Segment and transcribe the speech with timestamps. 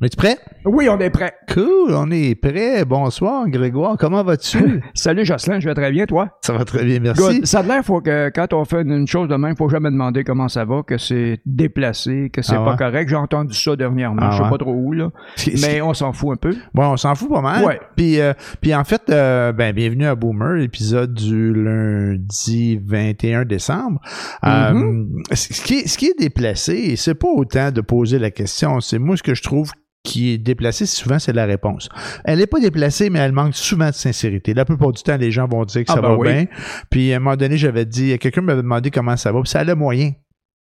[0.00, 0.36] On est prêt?
[0.64, 1.34] Oui, on est prêt.
[1.52, 2.84] Cool, on est prêt.
[2.84, 3.96] Bonsoir, Grégoire.
[3.98, 4.80] Comment vas-tu?
[4.94, 6.38] Salut Jocelyn, je vais très bien, toi?
[6.40, 7.20] Ça va très bien, merci.
[7.20, 7.46] Good.
[7.46, 10.22] Ça a l'air faut que quand on fait une chose de même, faut jamais demander
[10.22, 13.08] comment ça va, que c'est déplacé, que c'est Ah pas correct.
[13.08, 14.50] J'ai entendu ça dernièrement, Ah je sais ouais?
[14.50, 15.10] pas trop où, là.
[15.62, 16.54] Mais on s'en fout un peu.
[16.74, 17.64] Bon, on s'en fout pas mal.
[17.64, 17.80] Ouais.
[17.96, 24.00] Puis, euh, puis en fait, euh, ben, bienvenue à Boomer, épisode du lundi 21 décembre.
[24.44, 25.34] Euh, Mm-hmm.
[25.34, 28.98] ce, qui est, ce qui est déplacé, c'est pas autant de poser la question, c'est
[29.00, 29.72] moi ce que je trouve
[30.04, 31.88] qui est déplacé, souvent, c'est la réponse.
[32.24, 34.54] Elle n'est pas déplacée, mais elle manque souvent de sincérité.
[34.54, 36.28] La plupart du temps, les gens vont dire que Ah ça ben va oui.
[36.32, 36.46] bien.
[36.90, 39.60] Puis à un moment donné, j'avais dit, quelqu'un m'avait demandé comment ça va, puis ça
[39.60, 40.12] allait moyen.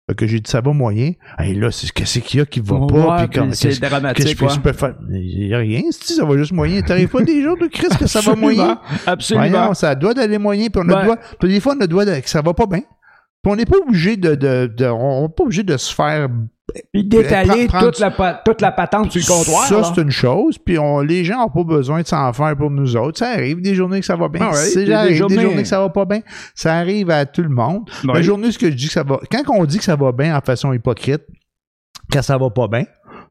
[0.07, 1.13] Fait que j'ai dit ça va moyen.
[1.43, 4.35] Et là, c'est qu'est-ce qu'il y a qui va pas, puis comme- c'est dramatique, Qu'est-ce
[4.39, 4.95] que je peux faire?
[5.11, 6.81] Il y a rien, si ça va juste moyen?
[6.81, 8.79] T'arrives pas des jours de crise que ça va moyen?
[9.07, 9.47] Absolument.
[9.49, 11.05] Voyons, ça doit d'aller moyen, puis on a Ouais.
[11.05, 12.81] doit, puis des fois, on a doit que ça va pas bien.
[12.81, 16.29] Puis on n'est pas obligé de, de, de- on n'est pas obligé de se faire
[16.91, 17.03] Puis
[17.67, 19.65] prends toute, la, toute la patente sur le comptoir.
[19.67, 20.57] ça, c'est une chose.
[20.57, 23.19] Puis on, les gens n'ont pas besoin de s'en faire pour nous autres.
[23.19, 24.41] Ça arrive des journées que ça va bien.
[24.49, 26.21] Ah ouais, des- arrive des journées- journées que ça va pas bien.
[26.55, 27.89] Ça arrive à tout le monde.
[28.15, 29.19] La journée, ce que je dis que ça va.
[29.31, 31.21] Quand on dit que ça va bien en façon hypocrite,
[32.11, 32.85] quand ça va pas bien.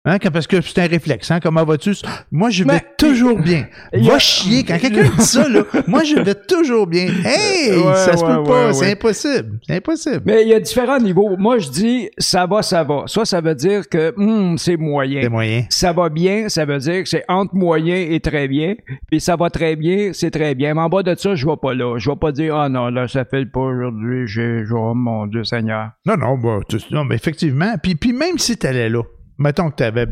[0.06, 1.92] Hein, parce que c'est un réflexe, hein, comment vas-tu?
[2.30, 3.66] Moi, je vais Mais- toujours bien.
[3.91, 4.62] Va a- chier.
[4.62, 7.06] Quand quelqu'un dit ça, là, moi, je vais toujours bien.
[7.24, 7.70] Hey!
[7.70, 8.72] Ouais, ça se ouais, peut pas.
[8.75, 9.60] C'est impossible.
[9.66, 10.20] C'est impossible.
[10.27, 11.38] Mais il y a différents niveaux.
[11.38, 13.05] Moi, je dis ça va, ça va.
[13.06, 15.22] Ça, ça veut dire que hum, c'est moyen.
[15.22, 15.64] C'est moyen.
[15.70, 18.75] Ça va bien, ça veut dire que c'est entre moyen et très bien.
[19.10, 20.75] Puis ça va très bien, c'est très bien.
[20.75, 21.97] Mais en bas de ça, je vais pas là.
[21.98, 24.27] Je vais pas dire ah non, là, ça fait pas aujourd'hui.
[24.27, 25.92] J'ai oh mon Dieu Seigneur.
[26.05, 26.60] Non, non, bah,
[26.91, 27.75] non, mais effectivement.
[27.82, 29.00] Puis, puis même si tu allais là,
[29.39, 30.07] mettons que tu avais.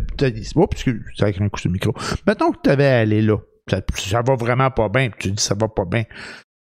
[0.57, 0.85] Oups,
[1.17, 1.95] ça avec un coup sur le micro.
[2.27, 3.37] Mettons que tu avais allé là.
[3.71, 6.05] Ça, ça va vraiment pas bien, tu dis ça va pas bien.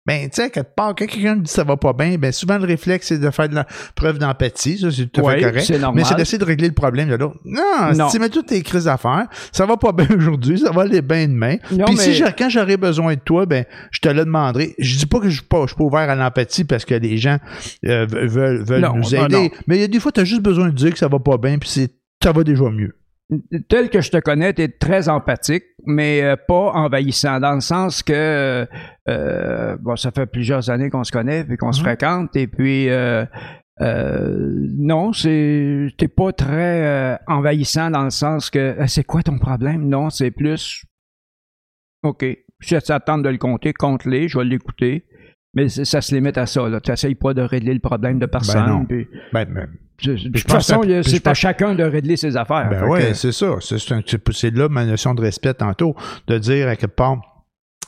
[0.06, 2.66] Ben, tu sais, quelque part, quand quelqu'un dit ça va pas bien, ben, souvent le
[2.66, 4.80] réflexe, c'est de faire de la preuve d'empathie.
[4.80, 5.94] Ça, c'est tout à Ouais, fait correct.
[5.94, 7.36] Mais c'est d'essayer de régler le problème de l'autre.
[7.46, 7.62] Non,
[7.96, 8.10] Non.
[8.10, 10.82] si tu mets toutes tes crises à faire, ça va pas bien aujourd'hui, ça va
[10.84, 11.58] aller bien demain.
[11.72, 14.74] Non, Puis mais- si j'ai- quand j'aurai besoin de toi, ben, je te le demanderai.
[14.80, 16.96] Je dis pas que je suis pas, je suis pas ouvert à l'empathie parce que
[16.96, 17.38] les gens
[17.86, 19.52] euh, veulent, veulent Non, nous aider.
[19.68, 21.20] Mais il y a des fois, tu as juste besoin de dire que ça va
[21.20, 21.92] pas bien, puis c'est,
[22.24, 22.96] ça va déjà mieux.
[23.68, 27.60] Tel que je te connais, tu es très empathique, mais euh, pas envahissant, dans le
[27.62, 28.66] sens que
[29.08, 31.86] euh, bon, ça fait plusieurs années qu'on se connaît et qu'on se Mhm.
[31.86, 33.26] fréquente, et puis euh,
[33.82, 39.38] euh, non, c'est t'es pas très euh, envahissant dans le sens que c'est quoi ton
[39.38, 39.88] problème?
[39.88, 40.84] Non, c'est plus
[42.04, 42.26] OK.
[42.62, 45.06] Si ça te tente de le compter, compte-les, je vais l'écouter.
[45.54, 46.68] Mais ça se limite à ça.
[46.84, 48.68] Tu n'essayes pas de régler le problème de personne.
[48.68, 48.86] non.
[48.86, 49.68] puis- Ben, ben,
[50.04, 52.70] de toute façon, c'est à chacun de régler ses affaires.
[52.70, 53.56] ben que- c'est ça.
[53.62, 55.96] C'est, là ma notion de respect tantôt,
[56.28, 57.18] de dire à quelque part,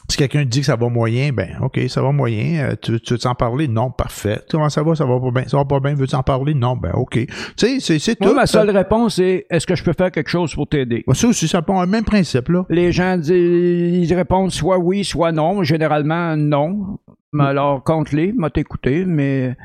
[0.09, 2.71] si quelqu'un dit que ça va moyen, ben OK, ça va moyen.
[2.71, 3.69] Euh, tu, tu veux t'en parler?
[3.69, 4.41] Non, parfait.
[4.49, 4.93] Comment ça va?
[4.93, 5.47] Ça va pas bien?
[5.47, 5.93] Ça va pas bien?
[5.95, 6.53] Veux-tu en parler?
[6.53, 7.13] Non, ben OK.
[7.15, 8.35] Tu sais, c'est, c'est Moi, tout.
[8.35, 11.05] ma seule réponse est est-ce que je peux faire quelque chose pour t'aider?
[11.13, 12.65] Ça aussi, ça prend le même principe, là.
[12.69, 15.63] Les gens disent, ils répondent soit oui, soit non.
[15.63, 16.97] Généralement, non.
[17.31, 19.55] Mais alors, compte-les, m'a t'écouter, mais,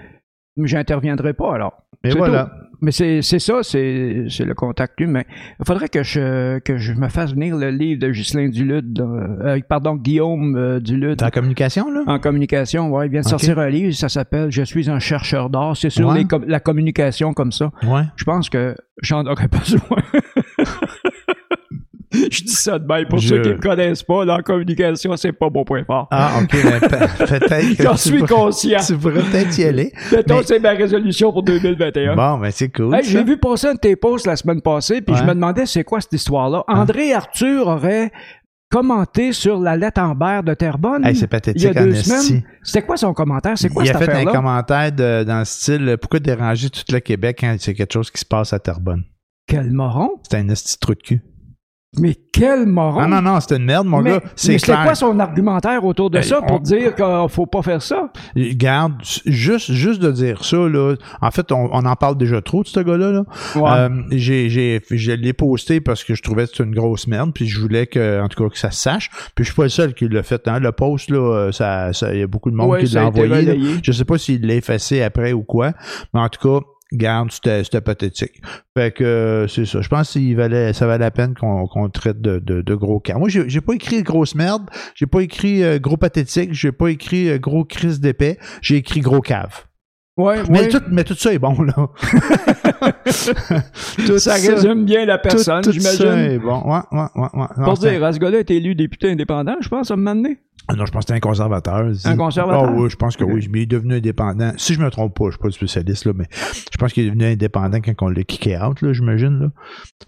[0.57, 1.73] mais j'interviendrai pas alors.
[2.05, 2.45] C'est voilà.
[2.45, 2.51] tout.
[2.83, 5.23] Mais c'est c'est ça, c'est c'est le contact humain.
[5.59, 9.59] Il faudrait que je, que je me fasse venir le livre de Ghislain Dulude, euh,
[9.67, 11.23] pardon, Guillaume euh, Dulude.
[11.23, 12.03] En communication, là?
[12.07, 15.49] En communication, ouais, il vient de sortir un livre, ça s'appelle Je suis un chercheur
[15.49, 15.75] d'art.
[15.75, 16.19] C'est sur Ouais.
[16.19, 17.73] les com- la communication comme ça.
[17.83, 18.03] Ouais.
[18.17, 19.81] Je pense que j'en aurais besoin.
[22.31, 23.07] Je dis ça de même.
[23.09, 26.09] Pour Je- ceux qui ne me connaissent pas, la communication, c'est pas mon point fort.
[26.11, 26.49] Ah, OK.
[26.51, 28.79] pe- peut-être que J'en tu suis pourrais- conscient.
[28.87, 29.93] Tu pourrais peut-être y aller.
[30.13, 32.15] Mettons, mais- c'est ma résolution pour 2021.
[32.17, 32.95] Bon, ben c'est cool.
[32.95, 33.05] Hey.
[33.05, 35.85] J'ai vu passer un de tes posts la semaine passée, puis je me demandais c'est
[35.85, 36.65] quoi cette histoire-là?
[36.69, 38.11] André Arthur aurait
[38.69, 41.05] commenté sur la lettre Amber de Terrebonne.
[41.07, 42.43] Hey, c'est il y a pathétique en deux semaines.
[42.63, 43.57] C'était quoi son commentaire?
[43.57, 46.99] C'est quoi Il a fait un commentaire de- dans le style Pourquoi déranger tout le
[47.01, 49.05] Québec quand c'est quelque chose qui se passe à Terrebonne?
[49.47, 50.11] Quel moron?
[50.29, 51.23] C'est un esti trou de cul.
[51.99, 53.03] Mais quel moron!
[53.09, 54.21] Non, non, non, c'est une merde, mon mais, gars.
[54.35, 54.85] C'est mais c'était clair.
[54.85, 58.11] quoi son argumentaire autour de Ben, ça pour on- dire qu'il faut pas faire ça?
[58.37, 60.95] Garde, juste, juste de dire ça, là.
[61.23, 63.13] En fait, on, on en parle déjà trop de ce gars-là.
[63.13, 63.25] Là.
[63.55, 63.71] Ouais.
[63.71, 67.33] Euh, j'ai, j'ai, je l'ai posté parce que je trouvais que c'était une grosse merde,
[67.35, 69.11] puis je voulais que, en tout cas, que ça se sache.
[69.35, 70.47] Puis je suis pas le seul qui l'a fait.
[70.49, 70.59] Hein.
[70.59, 73.07] Le post, là, euh, ça, ça, il y a beaucoup de monde Ouais, qui l'a
[73.07, 73.59] envoyé.
[73.83, 75.73] Je sais pas s'il l'a effacé après ou quoi,
[76.13, 78.41] mais en tout cas, garde, c'était, c'était pathétique.
[78.77, 79.81] Fait que euh, c'est ça.
[79.81, 83.01] Je pense qu'il valait, ça valait la peine qu'on, qu'on traite de, de, de gros
[83.01, 83.19] cas.
[83.19, 87.29] Moi, j'ai, pas écrit grosse merde, j'ai pas écrit euh, gros pathétique, j'ai pas écrit
[87.31, 89.65] euh, gros crise d'épais, j'ai écrit gros cave.
[90.17, 90.69] Ouais, Mais, ouais.
[90.69, 91.75] tout, mais tout ça est bon, là.
[94.07, 96.31] tout ça résume bien la personne, tout ça j'imagine.
[96.33, 96.63] est bon.
[96.65, 97.65] Ouais, ouais, ouais, ouais.
[97.65, 100.39] Pour dire, ce gars-là a été élu député indépendant, je pense, à un moment donné.
[100.69, 101.87] Ah non, je pense que c'est un conservateur.
[102.05, 102.65] Un conservateur?
[102.69, 103.49] Ah oui, je pense que oui.
[103.53, 104.51] Mais il est devenu indépendant.
[104.57, 107.05] Si je me trompe pas, je suis pas le spécialiste, là, mais je pense qu'il
[107.05, 109.39] est devenu indépendant quand on l'a kické out, là, j'imagine.
[109.41, 109.47] Là.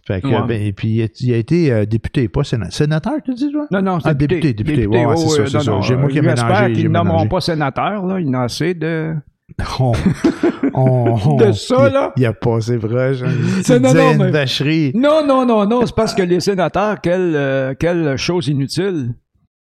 [0.07, 0.43] Fait que, Ouais.
[0.49, 2.73] ben, et puis, il a, il été euh, député, pas sénateur.
[2.73, 3.67] Sénateur, tu dis, toi?
[3.71, 4.87] Non, non, c'est Ah, député, député.
[4.87, 5.81] Ouais, ouais, c'est ça, c'est ça.
[5.81, 8.21] J'ai- moi qui ai J'espère mélangé, qu'ils ne nommeront pas sénateur, là.
[8.21, 9.15] Il en assez de...
[9.81, 9.93] On,
[10.75, 12.13] on- on- De ça, il- là?
[12.17, 13.23] Il a passé proche.
[13.23, 13.29] hein.
[13.63, 14.93] C'est- non, non, une mais- vacherie.
[14.95, 19.15] Non, non, non, non, c'est parce que les sénateurs, quelle, euh, quelle chose inutile.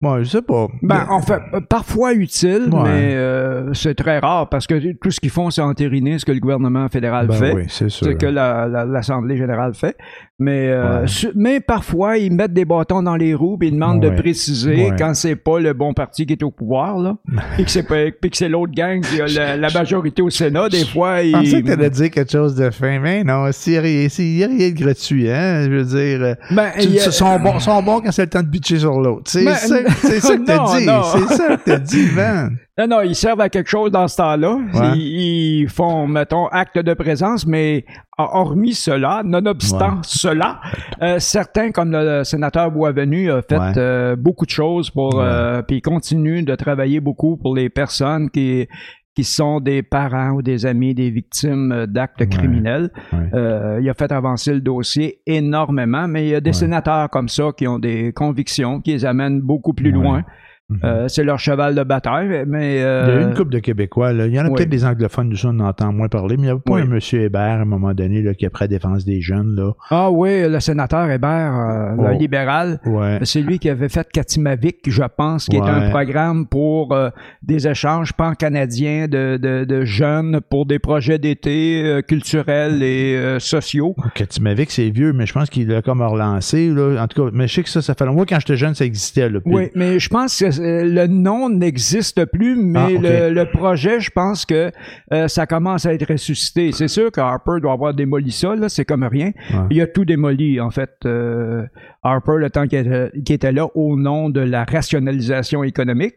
[0.04, 0.68] Bon, je sais pas.
[0.82, 2.82] Ben, en fait, euh, parfois utile, Ouais.
[2.84, 6.32] mais euh, c'est très rare parce que tout ce qu'ils font, c'est entériner ce que
[6.32, 7.54] le gouvernement fédéral Ben fait.
[7.54, 8.06] oui, c'est sûr.
[8.06, 9.96] ce que la- la- l'Assemblée générale fait.
[10.38, 11.06] Mais, euh, Ouais.
[11.06, 14.90] su- mais parfois, ils mettent des bâtons dans les roues et ils demandent de préciser
[14.98, 17.16] quand c'est pas le bon parti qui est au pouvoir, là,
[17.56, 20.68] puis que c'est l'autre gang qui a la, la majorité au Sénat.
[20.68, 21.32] Des fois, Je ils...
[21.32, 24.74] pensais que t'allais dire quelque chose de fin, mais non, s'il n'y a, rien de
[24.74, 28.42] gratuit, hein, je veux dire, Ben, ils sont bons, sont bons quand c'est le temps
[28.42, 29.30] de bitcher sur l'autre.
[29.36, 29.54] Ben,
[30.00, 30.86] c'est ça que t'as dit,
[31.28, 32.56] c'est ça que t'as dit, man.
[32.76, 34.54] Non, non, ils servent à quelque chose dans ce temps-là.
[34.56, 34.96] Ouais.
[34.96, 37.84] Ils, ils font, mettons, acte de présence, mais
[38.18, 40.00] hormis cela, nonobstant Ouais.
[40.02, 40.60] cela,
[41.02, 43.72] euh, certains, comme le sénateur Boisvenu, a fait Ouais.
[43.76, 48.28] euh, beaucoup de choses pour, euh, puis il continue de travailler beaucoup pour les personnes
[48.30, 48.66] qui
[49.14, 52.26] qui sont des parents ou des amis des victimes euh, d'actes Ouais.
[52.26, 52.90] criminels.
[53.12, 53.18] Ouais.
[53.34, 56.54] Euh, il a fait avancer le dossier énormément, mais il y a des Ouais.
[56.54, 60.22] sénateurs comme ça qui ont des convictions qui les amènent beaucoup plus Ouais.
[60.70, 60.78] Loin.
[60.78, 60.80] Mhm.
[60.84, 62.74] Euh, c'est leur cheval de bataille, mais...
[62.76, 64.26] Il y a euh, une couple de Québécois, là.
[64.26, 64.54] Il y en a oui.
[64.56, 66.80] peut-être des anglophones, nous, on entend moins parler, mais il y a pas Oui.
[66.82, 69.54] un monsieur Hébert, à un moment donné, là, qui a pris la défense des jeunes,
[69.56, 69.72] là.
[69.90, 72.18] Ah oui, le sénateur Hébert, euh, le Oh.
[72.18, 73.18] libéral, Ouais.
[73.22, 77.10] c'est lui qui avait fait Katimavik, je pense, qui est un programme pour euh,
[77.42, 83.38] des échanges pan-canadiens de, de, de jeunes pour des projets d'été euh, culturels et euh,
[83.38, 83.94] sociaux.
[84.14, 87.02] Katimavik, c'est vieux, mais je pense qu'il l'a comme relancé, là.
[87.02, 88.14] En tout cas, mais je sais que ça, ça fait longtemps.
[88.16, 89.40] Moi, quand j'étais jeune, ça existait, là.
[89.40, 92.88] Puis- Oui, mais je pense que euh, le nom n'existe plus, mais Ah,
[93.28, 94.70] le, le projet, je pense que
[95.12, 96.72] euh, ça commence à être ressuscité.
[96.72, 99.32] C'est sûr que Harper doit avoir démoli ça, là, c'est comme rien.
[99.52, 99.58] Ouais.
[99.70, 100.90] Il a tout démoli, en fait.
[101.06, 101.64] euh,
[102.02, 106.14] Harper, le temps qu'il était, là, au nom de la rationalisation économique,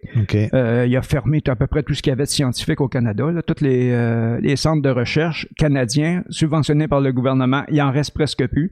[0.54, 2.88] euh, il a fermé à peu près tout ce qu'il y avait de scientifique au
[2.89, 3.31] Canada.
[3.31, 7.92] Là, tous les, euh, les centres de recherche canadiens subventionnés par le gouvernement, il en
[7.92, 8.72] reste presque plus.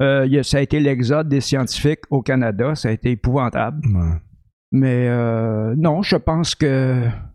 [0.00, 2.74] Euh, il a- ça a été l'exode des scientifiques au Canada.
[2.74, 3.80] Ça a été épouvantable.
[3.86, 4.16] Ouais.
[4.76, 6.66] Mais euh, non, je pense que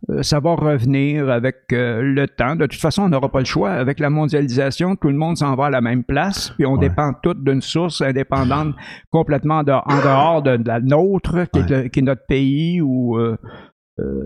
[0.10, 2.58] euh, ça va revenir avec euh, le temps.
[2.58, 3.70] De toute façon, on n'aura pas le choix.
[3.72, 6.80] Avec la mondialisation, tout le monde s'en va à la même place, puis on Ouais.
[6.90, 8.76] dépend toutes d'une source indépendante
[9.10, 12.82] complètement de- en dehors de, de la nôtre, qui, est, le- qui est notre pays
[12.82, 13.38] ou euh,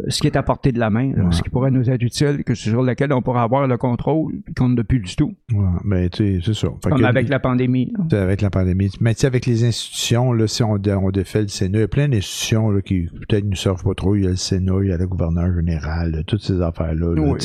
[0.08, 1.32] ce qui est à portée de la main, Ouais.
[1.32, 4.70] ce qui pourrait nous être utile, que sur lequel on pourrait avoir le contrôle, qu'on
[4.70, 5.66] n'a plus du tout, Ouais.
[5.86, 6.68] Ben, tu sais, c'est ça.
[6.84, 7.94] Comme que- avec la pandémie.
[8.12, 8.90] avec la pandémie.
[9.02, 11.84] Mais tu sais, avec les institutions, là, si on, on défait le Sénat, il y
[11.84, 14.16] a plein d'institutions là, qui peut-être ne servent pas trop.
[14.16, 17.14] Il y a le Sénat, il y a le gouverneur général, là, toutes ces affaires-là.
[17.22, 17.40] Oui,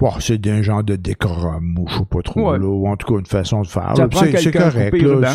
[0.00, 0.14] ça, ça.
[0.14, 2.58] Bon, c'est d'un genre de décorum, ou je sais pas trop, Ouais.
[2.58, 3.94] là, ou en tout cas une façon de faire.
[3.96, 4.08] Ça
[4.38, 5.32] C'est correct, là.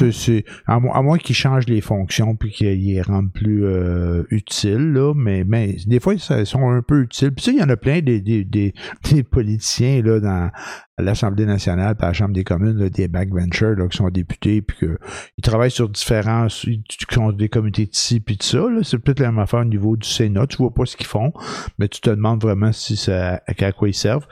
[0.68, 4.92] à, mo- à moins qu'ils changent les fonctions puis qu'ils les rendent plus euh, utiles,
[4.94, 5.13] là.
[5.16, 7.31] Mais, mais des fois, ils sont un peu utiles.
[7.34, 8.74] Puis sais, il y en a plein des, des, des,
[9.12, 10.52] des politiciens, là, dans
[11.00, 14.78] l'Assemblée nationale, à la Chambre des communes, là, des backbenchers, là, qui sont députés, puis
[14.78, 15.00] que
[15.38, 18.81] ils travaillent sur différents, qui sont des comités de ci, puis de ça, là.
[18.84, 20.46] C'est peut-être la même affaire au niveau du Sénat.
[20.48, 21.34] Tu vois pas ce qu'ils font,
[21.80, 24.28] mais tu te demandes vraiment si ça, à quoi ils servent.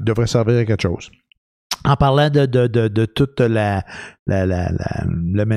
[0.00, 1.10] Devrait servir à quelque chose.
[1.84, 3.84] En parlant de, de, de, de toute la,
[4.26, 4.70] la, la,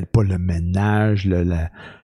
[0.05, 1.69] pas le ménage, le, la-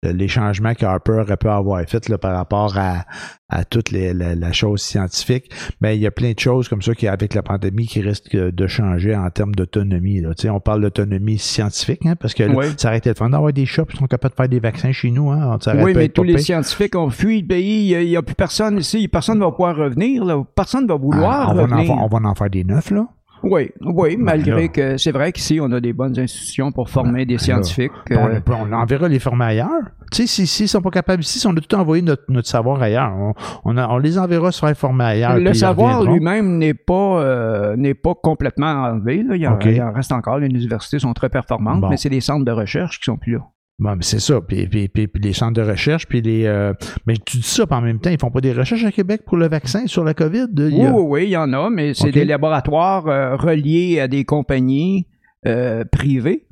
[0.10, 3.06] les changements que Harper aurait pu avoir fait là, par rapport à,
[3.50, 6.82] à toute les, la, la chose scientifique, ben, il y a plein de choses comme
[6.82, 10.24] ça qui, avec la pandémie, qui risquent de changer en termes d'autonomie.
[10.46, 12.66] on parle d'autonomie scientifique, hein, parce que là, Oui.
[12.78, 14.92] ça aurait été le fun d'avoir des chats qui sont capables de faire des vaccins
[14.92, 15.32] chez nous.
[15.32, 17.92] Hein, Oui, mais tous les scientifiques ont fui le pays.
[17.92, 19.08] Il n'y a, plus personne ici.
[19.08, 20.24] Personne ne va pouvoir revenir.
[20.26, 20.44] Là.
[20.56, 21.92] Personne ne va vouloir Ah, on, va en revenir.
[21.92, 23.08] on va en faire des neufs, là.
[23.46, 24.68] Oui, oui, malgré là.
[24.70, 27.92] que c'est vrai qu'ici, on a des bonnes institutions pour former des ben là, scientifiques.
[28.06, 29.70] Puis euh, On, on enverra les former ailleurs.
[30.12, 32.48] Tu sais, si, s'ils sont pas capables ici, si on a tout envoyé notre, notre
[32.48, 33.34] savoir ailleurs, on,
[33.66, 35.38] on, a- on les enverra se faire former ailleurs.
[35.38, 39.24] le savoir lui-même n'est pas euh, n'est pas complètement enlevé.
[39.24, 39.36] Là.
[39.36, 39.66] Il, en, OK.
[39.66, 40.40] il en reste encore.
[40.40, 41.90] Les universités sont très performantes, Bon.
[41.90, 43.40] mais c'est les centres de recherche qui sont plus là.
[43.78, 44.40] Bon, mais c'est ça.
[44.40, 46.46] Puis, puis, puis, puis les centres de recherche, puis les.
[46.46, 46.72] euh,
[47.06, 49.24] mais tu dis ça, puis en même temps, ils font pas des recherches à Québec
[49.26, 50.48] pour le vaccin sur la COVID?
[50.58, 54.00] Y Oui, a- oui, oui, il y en a, mais c'est des laboratoires euh, reliés
[54.00, 55.08] à des compagnies
[55.46, 56.48] euh, privées.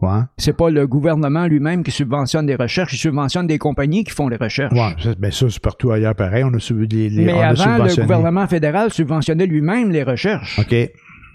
[0.00, 0.20] Ouais.
[0.38, 4.28] C'est pas le gouvernement lui-même qui subventionne des recherches, il subventionne des compagnies qui font
[4.28, 4.72] les recherches.
[4.72, 6.44] Ouais, ça, ben ça, c'est partout ailleurs pareil.
[6.44, 7.08] On a subi les.
[7.10, 10.58] les- Mais a avant, le gouvernement fédéral subventionnait lui-même les recherches.
[10.58, 10.74] OK.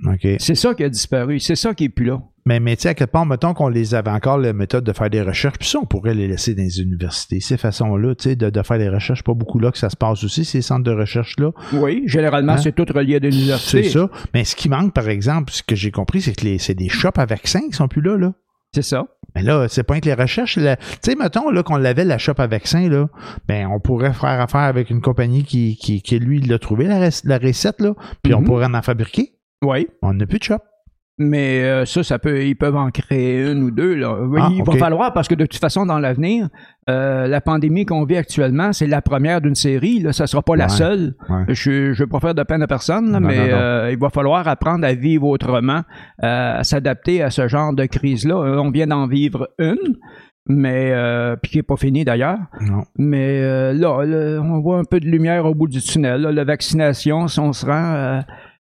[0.07, 0.27] OK.
[0.39, 1.39] C'est ça qui a disparu.
[1.39, 2.21] C'est ça qui est plus là.
[2.45, 4.93] Mais, mais tu sais, à quelque part, mettons qu'on les avait encore la méthode de
[4.93, 7.39] faire des recherches, puis ça, on pourrait les laisser dans les universités.
[7.39, 9.95] Ces façons-là, tu sais, de, de faire des recherches, pas beaucoup là que ça se
[9.95, 11.51] passe aussi, ces centres de recherche-là.
[11.73, 12.57] Oui, généralement, Hein?
[12.57, 13.83] c'est tout relié à des universités.
[13.83, 14.09] C'est ça.
[14.33, 17.17] Mais ce qui manque, par exemple, ce que j'ai compris, c'est que c'est des shops
[17.17, 18.33] à vaccins qui sont plus là, là.
[18.73, 19.05] C'est ça.
[19.35, 20.55] Mais là, c'est pas que les recherches.
[20.55, 20.61] Tu
[21.01, 23.07] sais, mettons là, qu'on l'avait, la shop à vaccins, là,
[23.47, 26.99] ben, on pourrait faire affaire avec une compagnie qui, qui, qui lui, l'a trouvé, la,
[26.99, 27.93] rec- la recette, là,
[28.23, 28.45] puis on Mhm.
[28.45, 29.33] pourrait en fabriquer.
[29.61, 29.87] Oui.
[30.01, 30.57] On n'a plus de shop.
[31.23, 33.93] Mais euh, ça, ça peut, ils peuvent en créer une ou deux.
[33.95, 34.15] Là.
[34.21, 36.47] Oui, Ah, il va falloir, parce que de toute façon, dans l'avenir,
[36.89, 39.99] euh, la pandémie qu'on vit actuellement, c'est la première d'une série.
[39.99, 40.13] Là.
[40.13, 41.13] Ça sera pas la seule.
[41.29, 41.43] Ouais.
[41.49, 43.51] Je je veux pas faire de peine à personne, là, Non, mais non, non.
[43.53, 45.81] euh, il va falloir apprendre à vivre autrement,
[46.21, 48.35] à s'adapter à ce genre de crise-là.
[48.35, 49.97] On vient d'en vivre une,
[50.47, 52.39] mais euh, puis qui n'est pas finie d'ailleurs.
[52.97, 56.21] Mais euh, là, là, on voit un peu de lumière au bout du tunnel.
[56.21, 56.31] là.
[56.31, 58.19] La vaccination, si on se rend euh,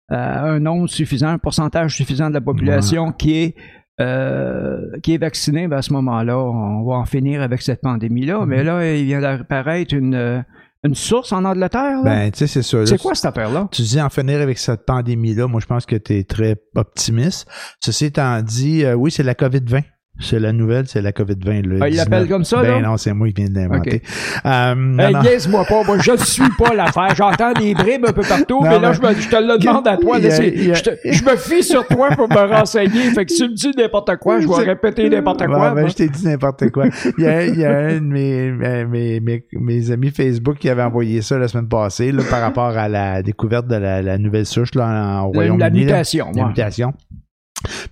[0.09, 3.55] un nombre suffisant, un pourcentage suffisant de la population qui est
[4.01, 8.41] euh, qui est vaccinée, ben à ce moment-là, on va en finir avec cette pandémie-là.
[8.41, 8.47] Mhm.
[8.49, 10.41] Mais là, il vient d'apparaître une, euh,
[10.83, 12.03] une source en Angleterre.
[12.03, 12.03] là.
[12.03, 12.85] Ben, tu sais, c'est ça.
[12.87, 13.69] c'est quoi cette affaire-là?
[13.71, 15.47] Tu dis en finir avec cette pandémie-là.
[15.47, 17.47] Moi, je pense que tu es très optimiste.
[17.81, 19.83] Ceci étant dit, euh, oui, c'est la COVID-20.
[20.21, 21.63] C'est la nouvelle, c'est la COVID-20.
[21.67, 22.09] le Ah, il 19.
[22.11, 22.89] l'appelle comme ça, ben là?
[22.89, 24.03] non, c'est moi qui viens de l'inventer.
[24.05, 24.45] Ok.
[24.47, 27.15] Euh, Hey, niaise-moi pas, moi, je ne suis pas l'affaire.
[27.17, 29.89] J'entends des bribes un peu partout, Non, mais là, je, me- je te le demande
[29.89, 30.19] à toi.
[30.19, 33.11] Là, a- je, te- je me fie sur toi pour me renseigner.
[33.15, 35.71] Fait que si tu me dis n'importe quoi, je vais répéter n'importe quoi.
[35.75, 35.89] ben, moi.
[35.89, 36.85] je t'ai dit n'importe quoi.
[37.19, 38.51] Il y a, il y a un de mes,
[38.85, 42.77] mes, mes, mes- amis Facebook qui avait envoyé ça la semaine passée là, par rapport
[42.77, 45.59] à la découverte de la, la nouvelle souche là, en, La- Royaume-Uni.
[45.59, 45.75] la là.
[45.75, 46.49] mutation, La ouais.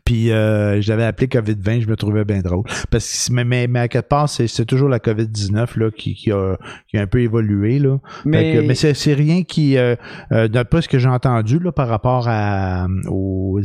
[0.05, 2.65] Puis euh, je l'avais appelé COVID-20, je me trouvais bien drôle.
[2.91, 6.15] Parce que mais, mais, mais à quelque part, c'est, c'est toujours la COVID-19 là, qui,
[6.15, 6.57] qui, a,
[6.89, 7.79] qui a un peu évolué.
[7.79, 7.99] Là.
[8.25, 9.95] Mais, que- mais c'est, c'est rien qui, euh,
[10.33, 13.61] euh, d'après ce que j'ai entendu là, par rapport à, aux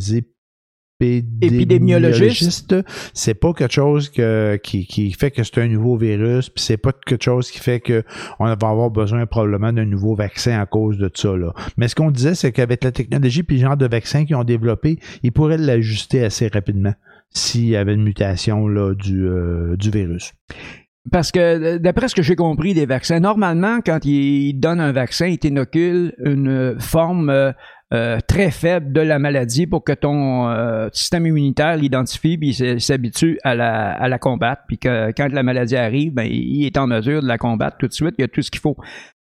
[1.00, 2.75] épidémiologistes,
[3.14, 6.78] c'est pas quelque chose que, qui, qui fait que c'est un nouveau virus, puis c'est
[6.78, 8.04] pas quelque chose qui fait que
[8.40, 11.36] on va avoir besoin probablement d'un nouveau vaccin à cause de ça.
[11.36, 11.54] Là.
[11.78, 14.44] Mais ce qu'on disait, c'est qu'avec la technologie puis le genre de vaccin qu'ils ont
[14.44, 16.94] développé, ils pourraient l'ajuster assez rapidement
[17.30, 20.34] s'il y avait une mutation là, du, euh, du virus.
[21.12, 25.28] parce que d'après ce que j'ai compris des vaccins, normalement, quand ils donnent un vaccin,
[25.28, 27.52] ils t'inoculent une forme euh,
[27.94, 32.82] euh, très faible de la maladie pour que ton euh, système immunitaire l'identifie puis il
[32.82, 34.63] s'habitue à la, à la combattre.
[34.68, 37.88] Puis que quand la maladie arrive, ben, il est en mesure de la combattre tout
[37.88, 38.15] de suite.
[38.18, 38.75] Il y a tout ce qu'il faut.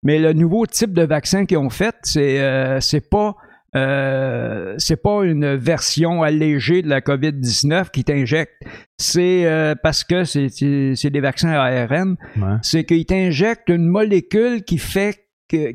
[0.03, 3.37] Mais le nouveau type de vaccin qu'ils ont fait, c'est euh, c'est pas
[3.77, 8.55] euh, c'est pas une version allégée de la COVID-19 qui t'injecte.
[8.99, 12.17] C'est euh, parce que c'est des vaccins ARN.
[12.37, 12.57] Ouais.
[12.63, 15.27] C'est qu'ils t'injectent une molécule qui fait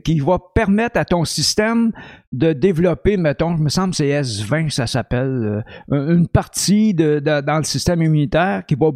[0.03, 1.91] qui va permettre à ton système
[2.32, 7.41] de développer, mettons, je me semble c'est S20, ça s'appelle, euh, une partie de, de-
[7.41, 8.91] dans le système immunitaire qui va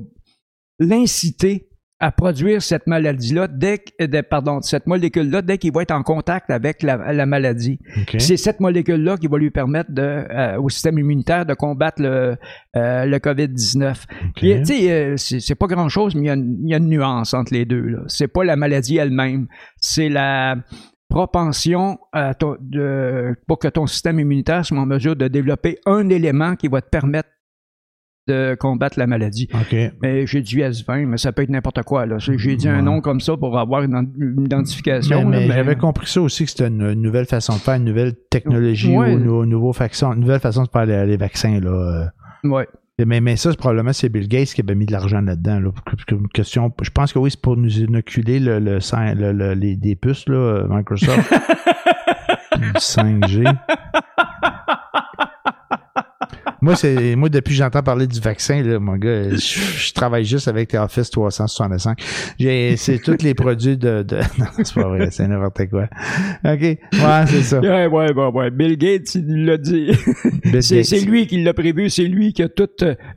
[0.80, 1.69] l'inciter
[2.02, 6.02] à produire cette maladie-là, dès que, de- pardon, cette molécule-là, dès qu'il va être en
[6.04, 7.78] contact avec la, la maladie.
[8.20, 12.38] C'est cette molécule-là qui va lui permettre de, euh, au système immunitaire de combattre le,
[12.78, 13.92] euh, le COVID-19.
[13.92, 14.32] OK.
[14.38, 16.78] Puis, tu sais, euh, c'est pas grand-chose, mais il y, a une- il y a
[16.78, 17.98] une nuance entre les deux.
[18.08, 19.48] C'est pas la maladie elle-même,
[19.82, 20.56] c'est la
[21.10, 26.08] propension à ton- de, pour que ton système immunitaire soit en mesure de développer un
[26.10, 27.30] élément qui va te permettre
[28.30, 29.50] de combattre la maladie.
[30.02, 32.06] Mais j'ai dit S20, mais ça peut être n'importe quoi.
[32.06, 32.18] là.
[32.20, 32.82] J'ai dit un Ouais.
[32.82, 35.26] nom comme ça pour avoir une, une identification.
[35.26, 37.76] Mais, mais mais- j'avais compris ça aussi que c'était une, une nouvelle façon de faire,
[37.76, 39.14] une nouvelle technologie Ouais.
[39.16, 41.60] ou une, nouveau façon, une nouvelle façon de faire les, les vaccins.
[41.60, 42.12] Là.
[42.44, 42.68] Ouais.
[43.02, 45.60] Euh, Mais, mais ça, probablement c'est Bill Gates qui avait mis de l'argent là-dedans.
[45.60, 45.70] Là,
[46.34, 49.76] question, je pense que oui, c'est pour nous inoculer le, le, cin- le- le- les,
[49.78, 51.34] des puces, là, euh, Microsoft.
[52.58, 53.44] du 5G.
[56.62, 60.26] Moi, c'est moi depuis que j'entends parler du vaccin, là, mon gars, je, je travaille
[60.26, 62.00] juste avec Office 365.
[62.40, 64.18] J'ai c'est tous les produits de, de...
[64.40, 65.84] Non, c'est pas vrai, c'est n'importe quoi.
[66.46, 66.62] OK.
[66.62, 66.78] Ouais,
[67.28, 67.60] c'est ça.
[67.60, 68.52] Ouais, ouais, ouais, ouais.
[68.52, 69.92] Bill Gates, il l'a dit.
[70.62, 72.70] C'est lui qui l'a prévu, c'est lui qui a tout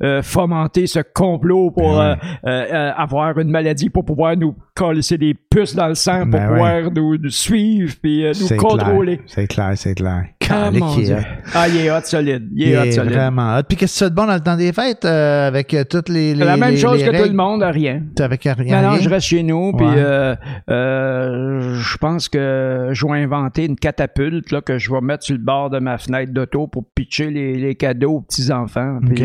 [0.03, 2.15] euh, fomenté ce complot pour Ben euh,
[2.47, 6.31] euh, euh, avoir une maladie, pour pouvoir nous coller des puces dans le sang, pour
[6.31, 9.21] Ben pouvoir nous, nous suivre puis euh, nous contrôler.
[9.27, 10.25] C'est clair, c'est clair.
[10.51, 11.15] Ah, mon il est Dieu.
[11.17, 11.21] hot.
[11.55, 12.49] Ah, il est hot solide.
[12.55, 13.13] Il Il est hot est solide.
[13.13, 13.63] vraiment hot.
[13.67, 15.85] Puis qu'est-ce que tu as de bon dans le temps des fêtes euh, avec euh,
[15.89, 18.03] toutes les, les La même les- chose les que tout le monde, rien.
[18.21, 18.83] Avec rien.
[18.83, 20.35] Non, je reste chez nous, puis euh,
[20.69, 25.43] je pense que je vais inventer une catapulte là, que je vais mettre sur le
[25.43, 28.99] bord de ma fenêtre d'auto pour pitcher les, les cadeaux aux petits-enfants.
[29.15, 29.25] Puis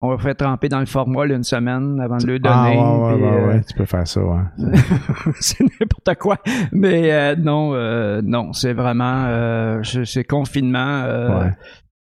[0.00, 2.76] on va faire tremper dans le formol une semaine avant de le Ah, donner.
[2.80, 4.40] ouais, ouais, puis, ouais, ouais, tu peux faire ça, ouais.
[5.40, 6.38] c'est n'importe quoi.
[6.72, 11.02] Mais euh, non, euh, non, c'est vraiment euh, c'est confinement.
[11.04, 11.50] euh, Ouais.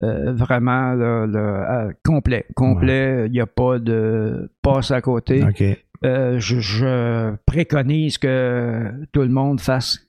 [0.03, 2.46] euh, vraiment le, le, euh, complet.
[2.55, 5.43] Complet, il n'y a pas de passe à côté.
[6.05, 10.00] Euh, je, je préconise que tout le monde fasse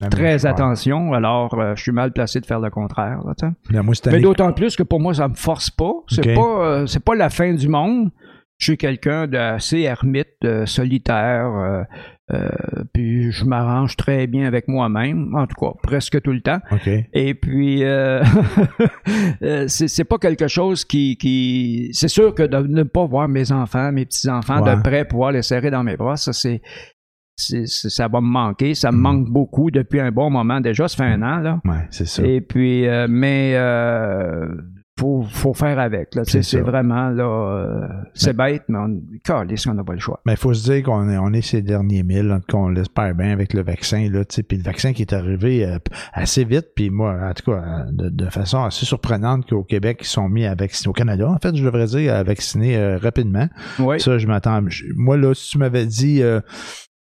[0.00, 1.12] Ben, très attention.
[1.12, 3.20] Alors, je suis mal placé de faire le contraire.
[3.70, 5.92] là, moi, Mais année- d'autant plus que pour moi, ça me force pas.
[6.08, 6.34] C'est Ok.
[6.34, 8.10] pas, c'est pas la fin du monde.
[8.60, 11.82] Je suis quelqu'un d'assez ermite, euh, solitaire, euh,
[12.32, 12.48] euh,
[12.92, 16.60] puis je m'arrange très bien avec moi-même, en tout cas, presque tout le temps.
[16.70, 16.88] OK.
[17.14, 18.22] Et puis, euh,
[19.66, 21.16] c'est pas quelque chose qui...
[21.16, 24.76] qui c'est sûr que de ne pas voir mes enfants, mes petits-enfants Ouais.
[24.76, 26.60] de près, pouvoir les serrer dans mes bras, ça, c'est...
[27.36, 28.74] ça va me manquer.
[28.74, 29.00] Ça me Mm.
[29.00, 30.86] manque beaucoup depuis un bon moment déjà.
[30.86, 31.60] Ça fait un an, là.
[31.64, 32.22] Ouais, c'est ça.
[32.22, 34.46] Et puis, euh, mais euh,
[35.00, 36.14] faut, faut faire avec.
[36.14, 39.98] Là, C'est c'est vraiment là, euh, c'est bête, mais on, calisse qu'on n'a pas le
[39.98, 40.20] choix.
[40.26, 42.58] Mais il faut se dire qu'on est, on est ces derniers mille, en tout cas,
[42.58, 45.64] on l'espère bien avec le vaccin, là, tu sais, puis le vaccin qui est arrivé
[45.64, 45.78] euh,
[46.12, 49.98] assez vite, puis moi, en tout cas, euh, de, de façon assez surprenante qu'au Québec,
[50.02, 52.98] ils sont mis à vacciner, au Canada, en fait, je devrais dire, à vacciner euh,
[52.98, 53.48] rapidement.
[53.78, 54.00] Oui.
[54.00, 54.60] Ça, je m'attends.
[54.96, 56.22] Moi, là, si tu m'avais dit,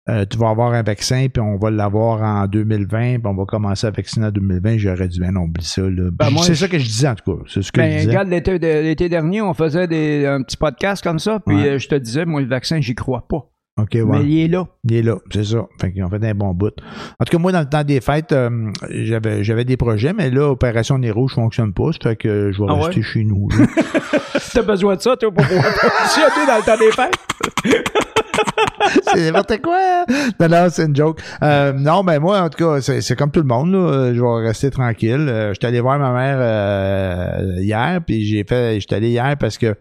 [0.09, 3.45] euh, tu vas avoir un vaccin, puis on va l'avoir en 2020, puis on va
[3.45, 5.83] commencer à vacciner en 2020, j'aurais dû bien oublie ça.
[5.83, 6.11] Là.
[6.13, 7.43] Ben, moi, c'est je- ça que je disais, en tout cas.
[7.47, 8.09] C'est ce que je Ben, disais.
[8.09, 11.69] regarde, l'été, de- l'été dernier, on faisait des, un petit podcast comme ça, puis Ouais.
[11.69, 13.45] euh, je te disais, moi, le vaccin, j'y crois pas.
[13.81, 14.03] OK, ouais.
[14.07, 14.67] Mais il est là.
[14.83, 15.67] Il est là, c'est ça.
[15.81, 16.73] Fait qu'ils ont fait un bon bout.
[17.21, 20.31] En tout cas, moi, dans le temps des fêtes, euh, j'avais, j'avais des projets, mais
[20.31, 21.93] là, Opération Nez Rouge fonctionne pas.
[21.93, 22.87] Ça fait que je vais Ah ouais?
[22.87, 23.47] rester chez nous.
[24.53, 27.95] T'as besoin de ça, toi, pour pouvoir fonctionner dans le temps des fêtes?
[29.15, 30.05] c'est n'importe quoi.
[30.41, 31.21] Non, non, c'est une joke.
[31.43, 33.73] Euh, non, mais moi, en tout cas, c'est, c'est comme tout le monde.
[33.73, 34.13] Là.
[34.15, 35.27] Je vais rester tranquille.
[35.29, 38.81] Euh, j'étais allé voir ma mère euh, hier, puis j'ai fait.
[38.81, 39.75] J'étais allé hier parce que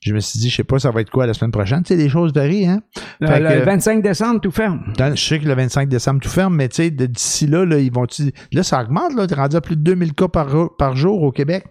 [0.00, 1.82] je me suis dit, je sais pas, ça va être quoi la semaine prochaine.
[1.82, 2.80] Tu sais, les choses varient, hein.
[3.20, 4.92] Le, Fait le que- 25 décembre, tout ferme.
[4.96, 7.78] Dans- je sais que le 25 décembre, tout ferme, mais tu sais, d'ici là, là,
[7.78, 8.32] ils vont-tu.
[8.52, 9.26] Là, ça augmente, là.
[9.26, 11.64] T'es rendu à plus de 2000 cas par jour au Québec.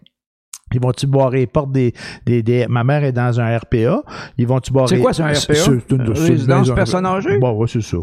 [0.73, 1.93] Ils vont-tu boire les portes des,
[2.25, 4.03] des, des- Ma mère est dans un RPA.
[4.37, 5.53] Ils vont-tu boire C'est quoi, c'est un RPA?
[6.13, 7.37] Résidence personnes âgées?
[7.39, 7.97] Bon, ouais, c'est ça.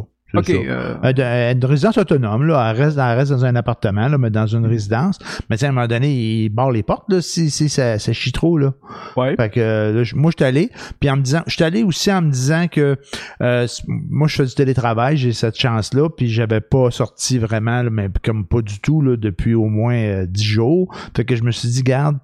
[0.44, 4.16] C'est euh, Euh, Une résidence autonome, là, elle reste, elle reste dans un appartement, là,
[4.16, 5.18] mais dans une résidence.
[5.50, 7.98] Mais tu sais, à un moment donné, ils barrent les portes, là, si, si ça,
[7.98, 8.74] ça chie trop, là.
[9.16, 9.34] ouais.
[9.34, 11.82] Fait que euh, là, moi, je suis allé, puis en me disant, je suis allé
[11.82, 12.96] aussi en me disant que
[13.42, 17.90] euh, moi, je fais du télétravail, j'ai cette chance-là, puis j'avais pas sorti vraiment, là,
[17.90, 20.94] mais comme pas du tout, là, depuis au moins euh, dix jours.
[21.16, 22.18] Fait que je me suis dit, garde,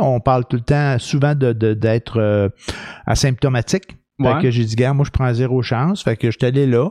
[0.00, 2.48] on parle tout le temps, souvent de de- d'être euh,
[3.06, 3.96] asymptomatique.
[4.20, 4.42] Fait Ouais.
[4.42, 6.02] que j'ai dit, gars, moi, je prends zéro chance.
[6.02, 6.88] Fait que je suis allé là.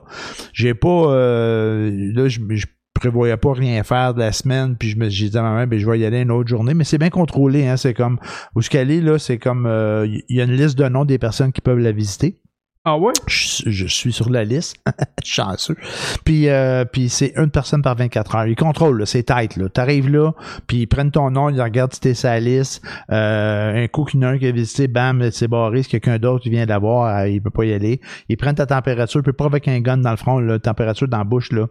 [0.53, 4.97] J'ai pas, euh, là, je, je prévoyais pas rien faire de la semaine, puis je
[4.97, 6.83] me j'ai dit à ma mère, ben, je vais y aller une autre journée, mais
[6.83, 8.19] c'est bien contrôlé, hein, c'est comme,
[8.55, 11.03] où ce qu'elle est, là, c'est comme, euh, il y a une liste de noms
[11.03, 12.39] des personnes qui peuvent la visiter.
[12.87, 13.13] Ah ouais?
[13.25, 14.77] Je, je suis sur la liste.
[15.23, 15.75] Chanceux.
[16.23, 18.45] Puis, euh, puis c'est une personne par 24 heures.
[18.45, 19.57] Ils contrôlent, là, c'est tight.
[19.57, 19.69] Là.
[19.69, 20.33] T'arrives là,
[20.67, 22.83] puis ils prennent ton nom, ils regardent si t'es la liste.
[23.11, 25.81] Euh, un coup qu'il y en a un qui a visité, bam, c'est barré.
[25.81, 28.01] Si quelqu'un d'autre qui vient d'avoir, euh, il peut pas y aller.
[28.29, 31.17] Ils prennent ta température, puis pas avec un gun dans le front, là, température dans
[31.17, 31.65] la bouche, là,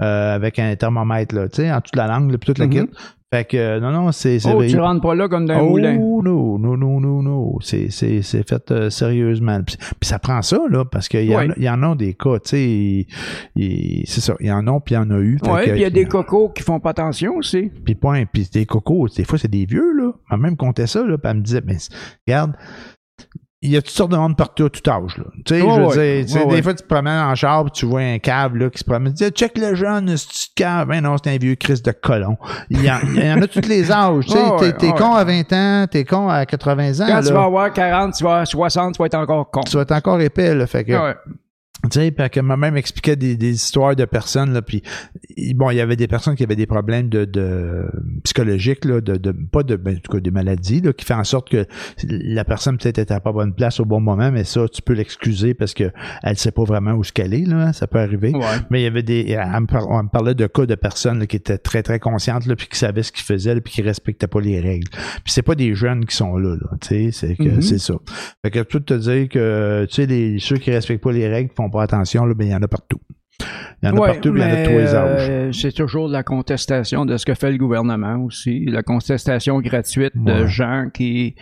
[0.00, 2.66] euh, avec un thermomètre, là, tu sais, en toute la langue, là, puis toute la
[2.68, 2.86] Mhm.
[2.86, 2.92] kit.
[3.32, 4.40] Fait que, euh, non, non, c'est...
[4.40, 5.96] c'est Oh, tu rentres pas là comme dans un Oh moulin.
[5.96, 7.58] non, non, non, non, non.
[7.60, 9.62] C'est, c'est, c'est fait euh, sérieusement.
[9.62, 12.48] Puis, puis ça prend ça, là, parce qu'il y, y en a des cas, tu
[12.48, 13.06] sais.
[14.06, 15.36] C'est ça, il y en a, puis il y en a eu.
[15.40, 17.70] Que- puis il y a des cocos qui font pas attention aussi.
[17.84, 20.10] Puis point, puis des cocos, des fois, c'est des vieux, là.
[20.28, 21.76] Ma même comptait ça, là, puis elle me disait, mais
[22.26, 22.54] regarde,
[23.62, 25.24] il y a toutes sortes de monde partout à tout âge, là.
[25.44, 26.22] Tu sais, je veux ouais.
[26.22, 28.18] dire, tu sais, Ouais, des fois, tu te promènes en char, puis tu vois un
[28.18, 29.12] cave, là, qui se promène.
[29.12, 30.88] Tu dis, check le jeune, ce petit cave.
[30.88, 32.38] Ben non, c'est un vieux Christ de colon.
[32.70, 34.72] Il y en, il y en a tous les âges, tu sais.
[34.78, 37.22] T'es, con à 20 ans, t'es con à 80 ans, Quand là.
[37.22, 39.60] tu vas avoir 40, tu vas avoir 60, tu vas être encore con.
[39.60, 40.66] tu vas être encore épais, là.
[40.66, 41.14] Fait que, ouais.
[41.84, 44.82] Tu sais, puis que ma-même expliquait des, des histoires de personnes, là, puis
[45.54, 47.86] bon, il y avait des personnes qui avaient des problèmes de, de
[48.24, 51.14] psychologiques, là, de, de pas de, ben, en tout cas, des maladies, là, qui fait
[51.14, 51.64] en sorte que
[52.04, 54.92] la personne peut-être était à pas bonne place au bon moment, mais ça, tu peux
[54.92, 55.90] l'excuser parce que
[56.22, 58.32] elle sait pas vraiment où ce qu'elle est, là, ça peut arriver.
[58.34, 58.44] Ouais.
[58.70, 61.18] Mais il y avait des, elle me, par- on me parlait de cas de personnes
[61.20, 63.72] là, qui étaient très très conscientes là, puis qui savaient ce qu'ils faisaient, là, puis
[63.72, 64.88] qui respectaient pas les règles.
[64.90, 67.62] Puis c'est pas des jeunes qui sont là, là tu sais, c'est que Mhm.
[67.62, 67.94] c'est ça.
[68.44, 71.48] Fait que tout te dire que tu sais, les ceux qui respectent pas les règles,
[71.50, 73.00] qui font pas attention, là, ben il y en a partout.
[73.82, 74.94] Il y en a Ouais, partout, puis il y en a de mais, tous les
[74.94, 75.26] âges.
[75.30, 80.12] euh, c'est toujours la contestation de ce que fait le gouvernement aussi, la contestation gratuite
[80.16, 81.34] de gens qui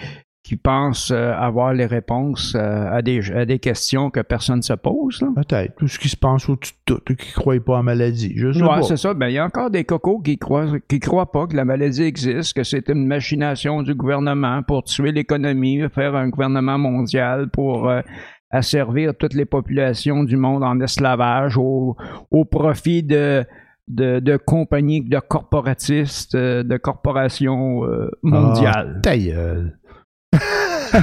[0.45, 4.73] qui pensent euh, avoir les réponses euh, à des à des questions que personne se
[4.73, 5.23] pose.
[5.37, 5.75] Peut-être.
[5.77, 8.33] Tout ce qui se passe au-dessus de tout, qui ne croient pas en maladie.
[8.35, 9.13] Je sais Ouais, c'est ça.
[9.13, 12.05] Ben, il y a encore des cocos qui croient, qui croient pas que la maladie
[12.05, 17.91] existe, que c'est une machination du gouvernement pour tuer l'économie, faire un gouvernement mondial pour
[17.91, 18.01] euh,
[18.51, 21.97] asservir toutes les populations du monde en esclavage au,
[22.31, 23.45] au profit de
[23.89, 28.97] de, de compagnies, de corporatistes, euh, de corporations euh, mondiales.
[28.99, 29.79] Ah, ta gueule.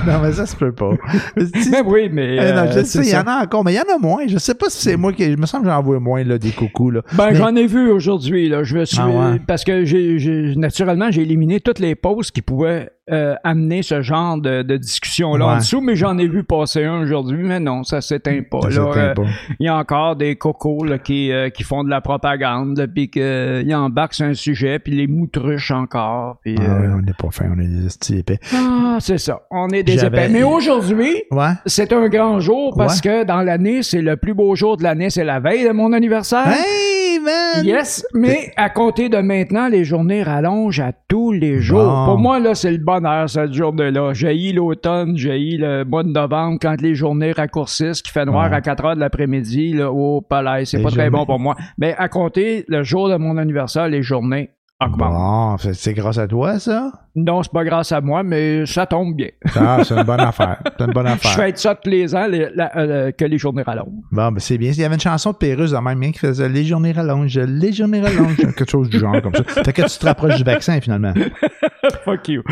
[0.05, 0.91] non, mais ça se peut pas.
[1.35, 2.35] Mais Mais oui, mais.
[2.35, 3.95] Eh non, euh, je c'est sais, il y en a encore, mais il y en
[3.95, 4.27] a moins.
[4.27, 5.23] Je sais pas si c'est moi qui.
[5.23, 7.01] Il me semble que j'en vois moins, là, des coucous, là.
[7.13, 8.63] Ben, Mais- j'en ai vu aujourd'hui, là.
[8.63, 8.99] Je me suis.
[9.01, 9.39] Ah ouais.
[9.47, 14.37] Parce que j'ai- naturellement, j'ai éliminé toutes les pauses qui pouvaient euh, amener ce genre
[14.39, 18.01] de, de discussion-là en dessous, mais j'en ai vu passer un aujourd'hui, mais non, ça
[18.01, 18.59] s'éteint pas.
[18.65, 19.21] Euh, pas.
[19.59, 23.09] Il y a encore des cocos là, qui, euh, qui font de la propagande, puis
[23.11, 26.37] qu'ils embarquent sur un sujet, puis les moutruches encore.
[26.41, 28.39] Puis, Ah euh, on n'est pas fin, on est des épais.
[28.55, 29.41] ah, c'est ça.
[29.51, 30.29] On est des épais.
[30.29, 31.51] Mais aujourd'hui, Ouais.
[31.67, 35.09] c'est un grand jour parce que dans l'année, c'est le plus beau jour de l'année,
[35.11, 36.47] c'est la veille de mon anniversaire.
[36.47, 37.65] Hey, man!
[37.65, 41.83] Yes, mais à compter de maintenant, les journées rallongent à tous les jours.
[41.83, 42.05] Bon.
[42.05, 44.13] Pour moi, là, c'est le bonheur, cette journée-là.
[44.13, 48.61] J'ai l'automne, j'ai le mois de novembre, quand les journées raccourcissent, qu'il fait noir à
[48.61, 50.65] 4 heures de l'après-midi, là, au palais.
[50.65, 51.55] C'est pas très bon pour moi.
[51.77, 56.27] Mais à compter, le jour de mon anniversaire, les journées Bon, fait- c'est grâce à
[56.27, 56.91] toi, ça?
[57.15, 59.29] Non, c'est pas grâce à moi, mais ça tombe bien.
[59.55, 60.57] Ah, c'est une bonne affaire.
[60.77, 61.31] C'est une bonne Je affaire.
[61.31, 63.87] fais ça tous les ans, les- la- euh, que les journées rallongent.
[64.11, 64.71] Bon, ben c'est bien.
[64.71, 67.37] Il y avait une chanson de Pérusse dans même bien qui faisait Les journées rallongent,
[67.39, 69.43] les journées rallongent, quelque chose du genre comme ça.
[69.63, 71.13] Fait que tu te rapproches du vaccin finalement.
[72.03, 72.43] Fuck you.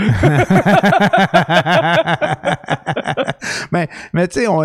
[3.71, 4.63] mais mais tu sais, en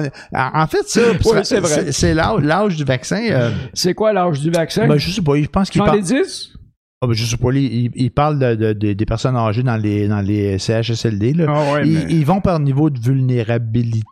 [0.68, 1.42] fait, ça, Ouais,
[1.90, 3.21] c'est l'âge du vaccin.
[3.31, 4.87] euh, C'est quoi l'âge du vaccin?
[4.87, 5.99] ben, je sais pas, je pense qu'il parle.
[5.99, 6.53] ai 10?
[7.01, 9.63] Ah, ben, je sais pas, il, il- il parle de, de- de- des personnes âgées
[9.63, 11.33] dans les, dans les CHSLD.
[11.35, 11.47] Là.
[11.49, 14.05] Ah ouais, ils, mais- ils vont par niveau de vulnérabilité,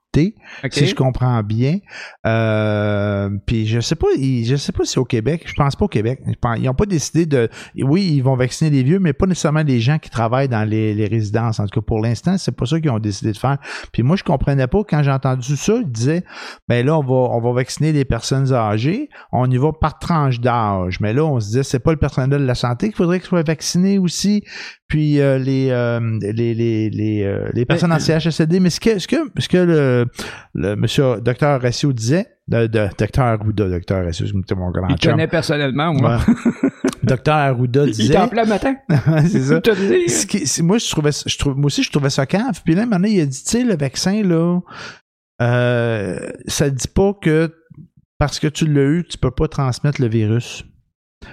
[0.71, 1.79] Si je comprends bien.
[2.27, 5.89] Euh, puis je sais pas, je sais pas si au Québec, je pense pas au
[5.89, 6.21] Québec.
[6.57, 7.49] Ils n'ont pas décidé de.
[7.79, 10.95] Oui, ils vont vacciner les vieux, mais pas nécessairement les gens qui travaillent dans les,
[10.95, 11.61] les résidences.
[11.61, 13.59] En tout cas, pour l'instant, c'est pas ça qu'ils ont décidé de faire.
[13.93, 15.75] Puis moi, je comprenais pas quand j'ai entendu ça.
[15.81, 16.25] Ils disaient,
[16.69, 19.09] ben là, on va, on va vacciner les personnes âgées.
[19.33, 21.01] On y va par tranche d'âge.
[21.01, 23.29] Mais là, on se disait, c'est pas le personnel de la santé qu'il faudrait qu'il
[23.29, 24.45] soit vacciné aussi.
[24.89, 28.61] Puis euh, les, euh, les, les, les, euh, les personnes en CHSLD.
[28.61, 30.06] Mais ce que, ce que, ce que le,
[30.55, 34.99] le monsieur docteur Ratio disait, de, de, docteur Arruda, docteur Ratio, c'est mon grand Il
[34.99, 36.19] connaît personnellement, moi.
[36.29, 36.71] Ouais.
[37.03, 38.15] docteur Arruda Il disait.
[38.15, 38.77] t'appelait le matin.
[39.29, 39.61] c'est ça.
[39.67, 40.11] Il.
[40.11, 42.61] Ce qui- moi, je trouvais, je trouve, moi aussi, je trouvais ça cave.
[42.65, 44.61] Puis là, un moment donné, il a dit, tu sais, le vaccin, là,
[45.43, 47.53] euh, ça dit pas que
[48.19, 50.65] parce que tu l'as eu, tu peux pas transmettre le virus.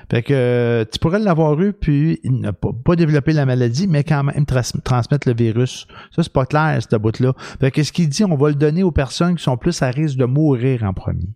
[0.09, 4.03] Fait que euh, tu pourrais l'avoir eu, puis ne pas, pas développer la maladie, mais
[4.03, 5.87] quand même transmettre le virus.
[6.15, 7.33] Ça, c'est pas clair, cette bout-là.
[7.59, 9.89] Fait que ce qu'il dit, on va le donner aux personnes qui sont plus à
[9.89, 11.29] risque de mourir en premier.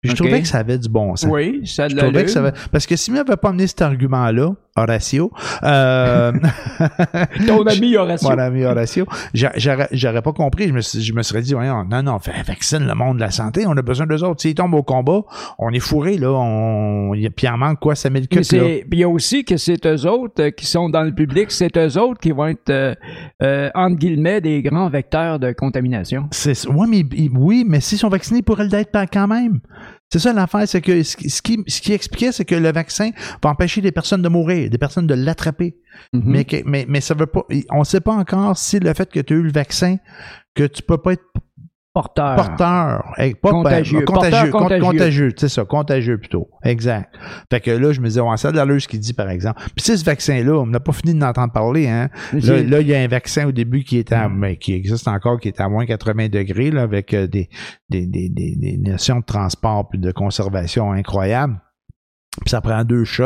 [0.00, 1.30] Puis je trouvais que ça avait du bon sens.
[1.30, 3.82] Oui, ça de Je trouvais que ça avait- Parce que s'il m'avait pas amené cet
[3.82, 5.30] argument-là, Horatio,
[5.64, 6.32] euh,
[7.46, 8.30] Ton ami Horatio.
[8.30, 9.52] mon ami Horatio, j'a-
[9.92, 10.68] j'aurais pas compris.
[10.68, 13.30] Je me, suis- je me serais dit, voyons, non, non, vaccine le monde de la
[13.30, 14.40] santé, on a besoin d'eux autres.
[14.40, 15.20] S'ils tombent au combat,
[15.58, 16.30] on est fourré, là.
[16.30, 18.44] On, y a- puis il en manque quoi, 5000 Mais cuts, là?
[18.44, 21.12] c'est- puis il y a aussi que c'est eux autres euh, qui sont dans le
[21.12, 22.94] public, c'est eux autres qui vont être, euh,
[23.42, 26.28] euh, entre guillemets, des grands vecteurs de contamination.
[26.74, 27.04] Ouais, mais,
[27.34, 29.60] oui, mais s'ils sont vaccinés, ils pourraient l'être quand même.
[30.12, 32.70] C'est ça l'affaire, c'est que ce qui, ce qui, ce qui expliquait, c'est que le
[32.70, 35.74] vaccin va empêcher des personnes de mourir, des personnes de l'attraper.
[36.12, 36.22] Mhm.
[36.26, 37.46] Mais, mais, mais ça veut pas.
[37.70, 39.96] On ne sait pas encore si le fait que tu as eu le vaccin,
[40.54, 41.24] que tu peux pas être
[41.94, 42.36] Porteur.
[42.36, 43.04] porteur.
[43.42, 43.98] Pas- Contagieux.
[43.98, 44.50] ben, contagieux.
[44.50, 44.84] Porteur contagieux.
[44.84, 46.48] contagieux, c'est ça, contagieux plutôt.
[46.64, 47.14] Exact.
[47.50, 49.60] Fait que là, je me disais, on ça a de ce qu'il dit, par exemple.
[49.60, 52.08] Puis tu sais, ce vaccin-là, on n'a pas fini d'en entendre parler, hein.
[52.32, 54.38] Là, C'est- là, il y a un vaccin au début qui est à, Mm.
[54.38, 57.50] mais qui existe encore, qui est à moins 80 degrés, là, avec euh, des,
[57.90, 61.60] des, des, des, des notions de transport puis de conservation incroyables.
[62.40, 63.24] Puis ça prend deux shots,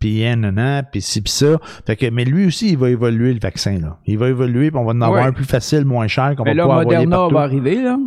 [0.00, 1.58] puis un, un, un, puis ci, puis ça.
[1.86, 3.98] Fait que, mais lui aussi, il va évoluer le vaccin, là.
[4.06, 5.28] Il va évoluer, puis on va en avoir Ouais.
[5.28, 7.34] un plus facile, moins cher, qu'on va là, pouvoir envoyer Moderna partout.
[7.34, 7.98] va arriver, là.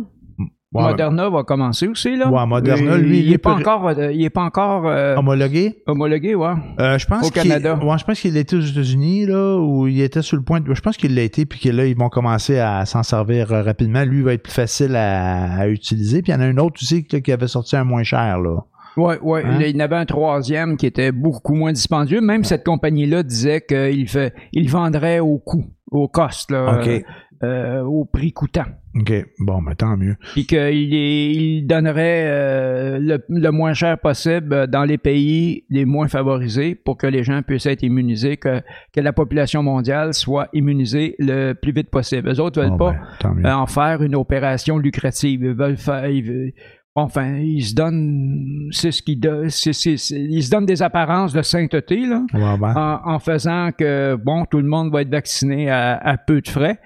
[0.72, 2.28] Ouais, Moderna va commencer aussi, là.
[2.30, 5.16] Ouais, Moderna, lui, il il est est pas encore, euh, il est pas encore euh,
[5.16, 5.82] homologué?
[5.86, 6.52] homologué, ouais.
[6.80, 7.76] Euh, je pense Au qu'il- Canada.
[7.82, 10.72] Ouais, je pense qu'il était aux États-Unis, là, où il était sur le point de,
[10.74, 13.62] je pense qu'il l'a été, puis que là, ils vont commencer à s'en servir euh,
[13.62, 14.04] rapidement.
[14.04, 16.22] Lui, il va être plus facile à, à utiliser.
[16.22, 18.38] Puis il y en a un autre aussi là, qui avait sorti un moins cher,
[18.40, 18.58] là.
[19.00, 19.42] Ouais, ouais.
[19.44, 19.58] Hein?
[19.60, 22.20] Il y en avait un troisième qui était beaucoup moins dispendieux.
[22.20, 27.00] Même cette compagnie-là disait qu'il fait, il vendrait au coût, au cost, là, euh,
[27.42, 28.66] euh, au prix coûtant.
[28.94, 29.12] OK.
[29.38, 30.16] Bon, ben, tant mieux.
[30.32, 36.08] Puis qu'il il donnerait euh, le, le moins cher possible dans les pays les moins
[36.08, 38.60] favorisés pour que les gens puissent être immunisés, que,
[38.92, 42.30] que la population mondiale soit immunisée le plus vite possible.
[42.30, 42.96] Eux autres veulent Bon, pas
[43.36, 45.42] ben, en faire une opération lucrative.
[45.44, 46.06] Ils veulent faire.
[46.08, 46.52] ils veulent-
[47.00, 48.68] enfin, ils se donnent.
[48.70, 49.48] C'est ce qu'ils donnent.
[49.48, 54.58] ils se donnent des apparences de sainteté, là, Ouais, en, en faisant que, bon, tout
[54.58, 56.78] le monde va être vacciné à, à peu de frais.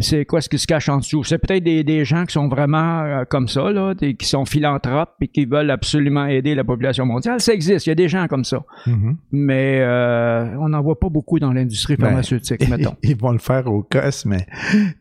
[0.00, 1.24] C'est quoi ce qui se cache en dessous?
[1.24, 4.44] C'est peut-être des, des gens qui sont vraiment euh, comme ça, là, des- qui sont
[4.44, 7.40] philanthropes et qui veulent absolument aider la population mondiale.
[7.40, 8.62] Ça existe, il y a des gens comme ça.
[8.86, 9.16] Mhm.
[9.32, 12.96] Mais euh, on n'en voit pas beaucoup dans l'industrie Ben, pharmaceutique, mettons.
[13.02, 14.46] Ils vont le faire au COS, mais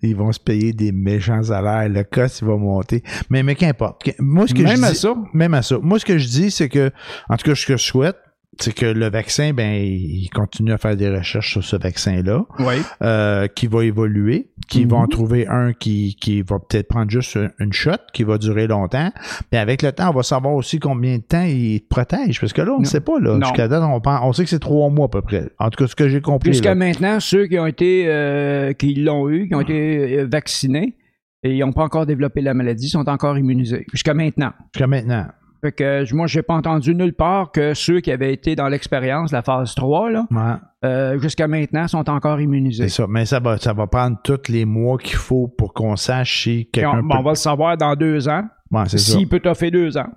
[0.02, 1.88] ils vont se payer des méchants salaires.
[1.90, 3.04] Le COS, il va monter.
[3.30, 4.10] Mais, mais qu'importe.
[4.20, 5.14] Moi, ce que Même je à dis, ça.
[5.34, 5.78] même à ça.
[5.82, 6.92] Moi, ce que je dis, c'est que,
[7.30, 8.18] en tout cas, ce que je souhaite,
[8.60, 12.76] c'est que le vaccin, ben, il continue à faire des recherches sur ce vaccin-là, Oui.
[13.02, 15.10] euh, qui va évoluer, qui va en Mhm.
[15.10, 19.12] trouver un qui, qui va peut-être prendre juste une- shot, qui va durer longtemps.
[19.50, 22.40] Puis avec le temps, on va savoir aussi combien de temps il te protège.
[22.40, 23.40] Parce que là, on ne sait pas, là.
[23.42, 25.50] Jusqu'à date, on, pense- on sait que c'est trois mois à peu près.
[25.60, 26.52] En tout cas, ce que j'ai compris.
[26.52, 30.96] Jusqu'à maintenant, ceux qui ont été, euh, qui l'ont eu, qui ont été euh, vaccinés
[31.44, 33.86] et ils n'ont pas encore développé la maladie, sont encore immunisés.
[33.94, 34.52] Jusqu'à maintenant.
[34.74, 35.26] Jusqu'à maintenant.
[35.62, 39.32] Fait que moi, j'ai pas entendu nulle part que ceux qui avaient été dans l'expérience,
[39.32, 40.54] la phase 3, là, Ouais.
[40.86, 42.84] euh, jusqu'à maintenant, sont encore immunisés.
[42.88, 43.06] C'est ça.
[43.10, 46.68] Mais ça va, ça va prendre tous les mois qu'il faut pour qu'on sache si
[46.68, 49.98] on, quelqu'un bon, on va le savoir dans deux ans, Ouais, s'il peut t'offrir deux
[49.98, 50.08] ans.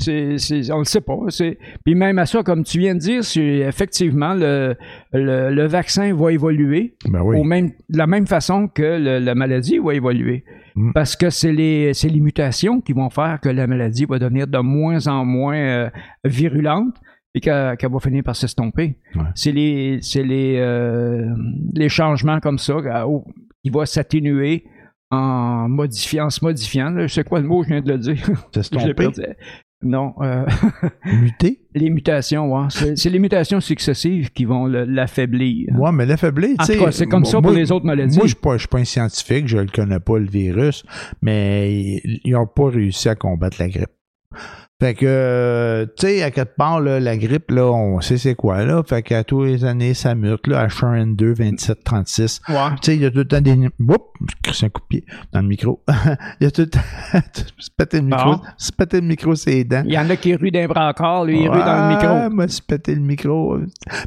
[0.00, 1.16] C'est, c'est- on le sait pas.
[1.28, 4.74] C'est, puis même à ça, comme tu viens de dire, c'est effectivement le,
[5.12, 7.38] le, le vaccin va évoluer Ben oui.
[7.38, 10.44] au même, de la même façon que le- la maladie va évoluer.
[10.74, 10.92] Mm.
[10.94, 14.48] Parce que c'est les, c'est les mutations qui vont faire que la maladie va devenir
[14.48, 15.90] de moins en moins euh,
[16.24, 16.96] virulente
[17.36, 18.98] et qu'elle, va finir par s'estomper.
[19.14, 19.22] Ouais.
[19.36, 21.24] C'est les, c'est les, euh,
[21.72, 23.18] les changements comme ça euh,
[23.62, 24.64] qui vont s'atténuer
[25.10, 26.92] en modifiant, en se modifiant.
[26.98, 28.16] Je sais quoi le mot, je viens de le dire.
[28.52, 28.74] C'est
[29.84, 30.44] Non, euh,
[31.04, 31.60] Muté.
[31.74, 32.68] les mutations, ouais.
[32.70, 35.68] c'est, les mutations successives qui vont l'affaiblir.
[35.78, 36.92] Ouais, mais l'affaibli, En tu sais.
[36.92, 38.16] c'est comme ça pour moi- les autres maladies.
[38.16, 40.84] Moi, je je suis pas un scientifique, je le connais pas, le virus,
[41.22, 43.90] mais ils n'ont pas réussi à combattre la grippe.
[44.82, 48.34] Fait que, euh, tu sais, à quelque part, là, la grippe, là, on sait c'est
[48.34, 48.82] quoi, là.
[48.86, 52.40] Fait qu'à tous les années, ça mute, là, H1N2, 27, 36.
[52.48, 52.54] Ouais.
[52.82, 53.52] Tu sais, il y a tout le temps des...
[53.54, 53.98] Oups!
[54.52, 55.80] J'ai un coup de pied dans le micro.
[56.40, 56.80] il y a tout le temps...
[57.58, 58.40] se péter le micro, Bon.
[58.58, 59.84] se péter le micro, c'est dents.
[59.86, 62.30] Il y en a qui ruent d'un brancard, lui, il rue dans le micro.
[62.34, 63.56] m'a se pété le micro.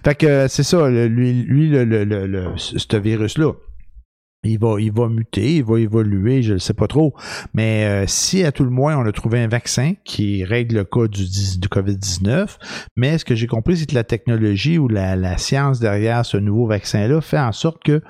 [0.04, 3.54] Fait que c'est ça, lui, lui le, le, le, le- ce virus-là.
[4.44, 7.14] Il va, il va muter, il va évoluer, je ne sais pas trop.
[7.54, 10.84] Mais euh, si à tout le moins on a trouvé un vaccin qui règle le
[10.84, 12.58] cas du, 10 du COVID-19,
[12.96, 16.68] mais ce que j'ai compris, c'est que la technologie ou la, science derrière ce nouveau
[16.68, 18.02] vaccin-là fait en sorte que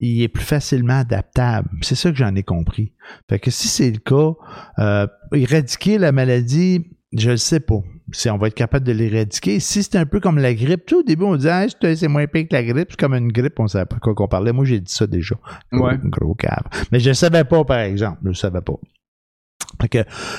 [0.00, 1.68] il est plus facilement adaptable.
[1.82, 2.92] C'est ça que j'en ai compris.
[3.28, 4.32] Fait que si c'est le cas,
[4.78, 7.80] euh, éradiquer la maladie, je le sais pas.
[8.12, 9.60] Si on va être capable de l'éradiquer.
[9.60, 12.48] Si c'est un peu comme la grippe, tout au début, on disait, c'est moins pire
[12.48, 14.52] que la grippe, c'est comme une grippe, on savait pas quoi qu'on parlait.
[14.52, 15.36] Moi, j'ai dit ça déjà.
[15.72, 15.98] Gros, Ouais.
[16.04, 16.64] gros cave.
[16.92, 18.18] Mais je ne savais pas, par exemple.
[18.24, 18.74] Je ne savais pas.
[19.80, 19.98] Fait que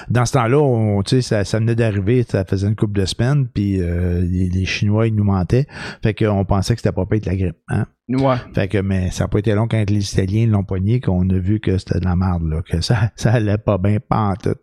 [0.10, 3.06] dans ce temps-là, on, tu sais, ça, ça venait d'arriver, ça faisait une couple de
[3.06, 5.66] semaines, puis euh, les, les Chinois, ils nous mentaient.
[6.04, 7.58] Fait qu'on pensait que c'était pas pire que la grippe.
[7.70, 7.88] Hein?
[8.18, 8.36] Ouais.
[8.54, 11.38] Fait que, mais ça n'a pas été long quand les Italiens l'ont pogné qu'on a
[11.38, 14.36] vu que c'était de la merde, là, que ça, ça allait pas bien, pas en
[14.36, 14.56] tout.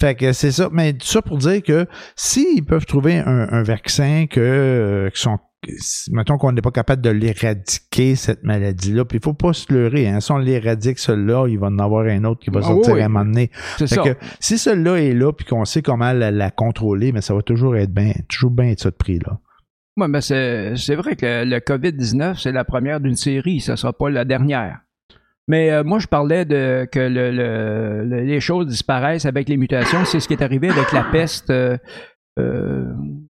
[0.00, 0.68] Fait que c'est ça.
[0.72, 5.20] Mais tout ça pour dire que s'ils peuvent trouver un, un vaccin que, euh, qui
[5.20, 5.38] sont
[6.10, 9.04] mettons qu'on n'est pas capable de l'éradiquer, cette maladie-là.
[9.04, 10.08] Puis il faut pas se leurrer.
[10.08, 10.20] Hein.
[10.20, 13.02] Si on l'éradique, celui-là, il va en avoir un autre qui va Ah sortir oui.
[13.02, 13.50] à un moment donné.
[13.76, 14.02] C'est Fait ça.
[14.02, 17.42] que si celui-là est là, puis qu'on sait comment la, la contrôler, mais ça va
[17.42, 19.38] toujours être bien, toujours bien être ça de prix, là.
[19.96, 23.92] Ouais, mais c'est, vrai que le, le COVID-19, c'est la première d'une série, ça sera
[23.92, 24.80] pas la dernière.
[25.48, 29.56] Mais euh, moi, je parlais de que le, le- le- les choses disparaissent avec les
[29.56, 30.04] mutations.
[30.04, 31.76] C'est ce qui est arrivé avec la peste, euh,
[32.40, 32.84] euh,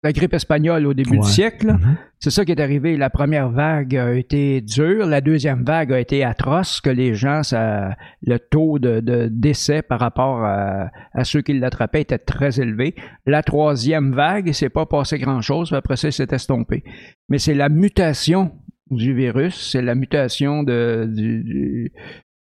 [0.04, 1.20] la grippe espagnole au début Ouais.
[1.20, 1.68] du siècle.
[1.74, 1.96] Mhm.
[2.20, 2.98] C'est ça qui est arrivé.
[2.98, 7.44] La première vague a été dure, la deuxième vague a été atroce, que les gens,
[7.44, 12.96] ça, le taux de, décès par rapport à, à ceux qui l'attrapaient était très élevé.
[13.26, 16.84] La troisième vague, c'est pas passé grand-chose, après ça, c'est estompé.
[17.30, 18.52] Mais c'est la mutation
[18.92, 21.92] du virus, c'est la mutation de, du, du-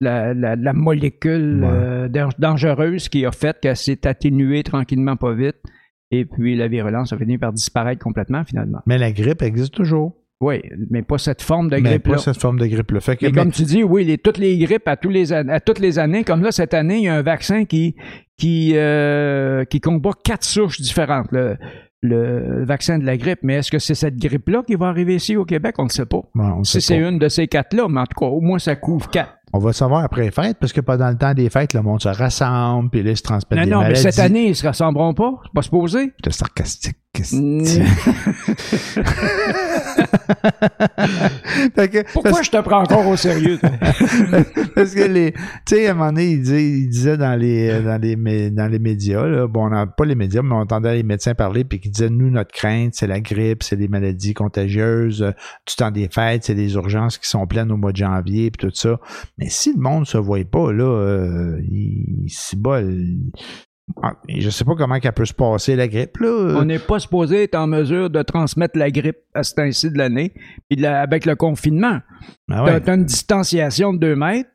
[0.02, 1.70] la, la- la molécule Ouais.
[1.72, 5.56] euh, dan- dangereuse qui a fait qu'elle s'est atténuée tranquillement, pas vite.
[6.14, 8.80] Et puis la virulence a fini par disparaître complètement finalement.
[8.86, 10.16] Mais la grippe existe toujours.
[10.42, 12.16] Oui, mais pas cette forme de mais grippe-là.
[12.16, 13.00] pas cette forme de grippe-là.
[13.00, 15.60] Fait que, Mais comme tu dis, oui, les, toutes les grippes à, tous les, à
[15.60, 17.96] toutes les années, comme là, cette année, il y a un vaccin qui,
[18.38, 21.56] qui, euh, qui combat quatre souches différentes, le,
[22.02, 23.40] le vaccin de la grippe.
[23.42, 25.76] Mais est-ce que c'est cette grippe-là qui va arriver ici au Québec?
[25.80, 26.22] On ne sait pas.
[26.36, 29.10] On Si c'est une de ces quatre-là, mais en tout cas, au moins, ça couvre
[29.10, 29.34] quatre.
[29.56, 32.02] On va savoir après les fêtes, parce que pendant le temps des fêtes, le monde
[32.02, 34.02] se rassemble, puis là, ils se transmettent Non, des non, mais maladies.
[34.02, 35.32] cette année, ils se rassembleront pas.
[35.44, 36.12] C'est pas supposé.
[36.18, 36.98] C'était sarcastique.
[37.14, 37.64] Qu'est-ce Mm.
[41.76, 43.60] Que- Pourquoi je te prends encore au sérieux?
[44.76, 45.40] Parce que les, tu
[45.76, 48.80] sais, à un moment donné, il disait, il disait dans les, dans les, dans les
[48.80, 51.90] médias, là, bon, on pas les médias, mais on entendait les médecins parler, puis qui
[51.90, 55.22] disaient, nous, notre crainte, c'est la grippe, c'est les maladies contagieuses,
[55.68, 58.68] du temps des fêtes, c'est les urgences qui sont pleines au mois de janvier, puis
[58.68, 59.00] tout ça.
[59.38, 62.92] Mais si le monde se voit pas, là, euh, il, c'est bol.
[64.02, 66.56] Ah, Je sais pas comment qu'elle peut se passer, la grippe, là.
[66.58, 69.98] On n'est pas supposé être en mesure de transmettre la grippe à ce temps-ci de
[69.98, 70.34] l'année,
[70.70, 72.00] puis de la- avec le confinement.
[72.50, 72.80] Ah T'as ouais.
[72.82, 74.50] t'as une distanciation de 2 mètres,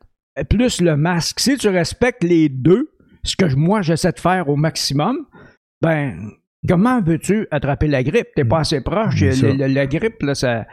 [0.49, 1.39] plus le masque.
[1.39, 2.89] Si tu respectes les deux,
[3.23, 5.17] ce que moi j'essaie de faire au maximum,
[5.81, 6.17] ben,
[6.67, 8.27] comment veux-tu attraper la grippe?
[8.35, 9.21] T'es pas assez proche.
[9.21, 10.65] La grippe, là, ça.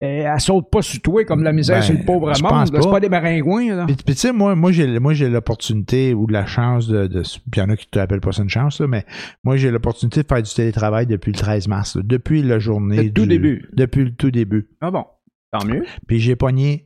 [0.00, 2.66] Elle, elle saute pas sur toi comme la misère Ben, sur le pauvre je monde.
[2.72, 3.00] C'est pas.
[3.00, 3.74] des maringouins.
[3.74, 3.86] Là.
[3.86, 7.40] Puis, tu sais, moi, moi j'ai, moi, j'ai l'opportunité ou la chance de, de puis
[7.56, 9.04] il y en a qui te appellent pas ça une chance, là, mais
[9.42, 13.04] moi, j'ai l'opportunité de faire du télétravail depuis le 13 mars, là, depuis la journée.
[13.04, 13.68] Le tout du- début.
[13.72, 14.68] Depuis le tout début.
[14.80, 15.04] Ah bon,
[15.50, 15.84] tant mieux.
[16.06, 16.84] Puis j'ai pogné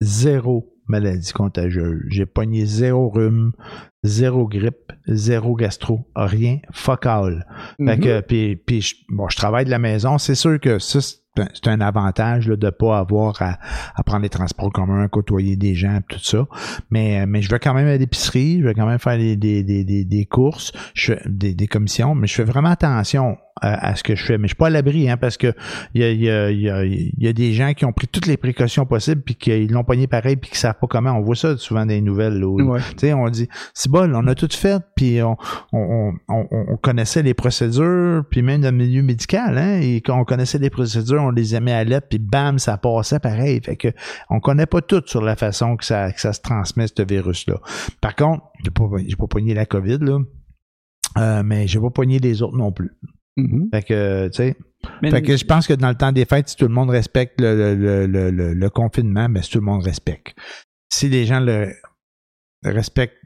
[0.00, 2.02] zéro maladie contagieuse.
[2.08, 3.52] J'ai pogné zéro rhume,
[4.02, 7.46] zéro grippe, zéro gastro, rien, fuck all.
[7.78, 8.00] Fait Mhm.
[8.00, 10.18] que, puis, puis je, bon, je travaille de la maison.
[10.18, 10.98] C'est sûr que ça,
[11.52, 13.58] c'est un- avantage là, de pas avoir à,
[13.94, 16.46] à prendre les transports communs, à côtoyer des gens, tout ça.
[16.90, 19.62] Mais, mais je vais quand même à l'épicerie, je vais quand même faire des, des,
[19.64, 23.94] des, des, courses, je fais des, des commissions, mais je fais vraiment attention à, à
[23.96, 24.38] ce que je fais.
[24.38, 25.52] Mais je suis pas à l'abri, hein, parce que
[25.94, 28.26] il y a, y, a, y, a, y a des gens qui ont pris toutes
[28.26, 31.12] les précautions possibles, puis qu'ils l'ont pogné pareil, puis qui savent pas comment.
[31.12, 32.38] On voit ça souvent dans les nouvelles.
[32.38, 32.80] Là, Ouais.
[32.80, 35.36] tu sais, on dit, c'est bon, on a tout fait, puis on,
[35.72, 40.00] on, on, on- on connaissait les procédures, puis même dans le milieu médical, hein, et
[40.00, 43.60] quand on connaissait les procédures, on les aimait à lettre, puis bam, ça passait pareil.
[43.62, 43.88] Fait que
[44.30, 47.60] on connaît pas tout sur la façon que ça, que ça se transmet, ce virus-là.
[48.00, 48.84] Par contre, j'ai pas,
[49.18, 50.18] pas pogné la COVID, là.
[51.18, 52.90] Euh, mais j'ai pas pogné les autres non plus.
[53.36, 53.68] Mhm.
[53.72, 54.56] Fait que, tu sais,
[55.10, 57.40] fait que je pense que dans le temps des fêtes, si tout le monde respecte
[57.40, 60.34] le, le, le, le, le- le confinement, mais si tout le monde respecte.
[60.92, 61.72] Si les gens le
[62.64, 63.16] respectent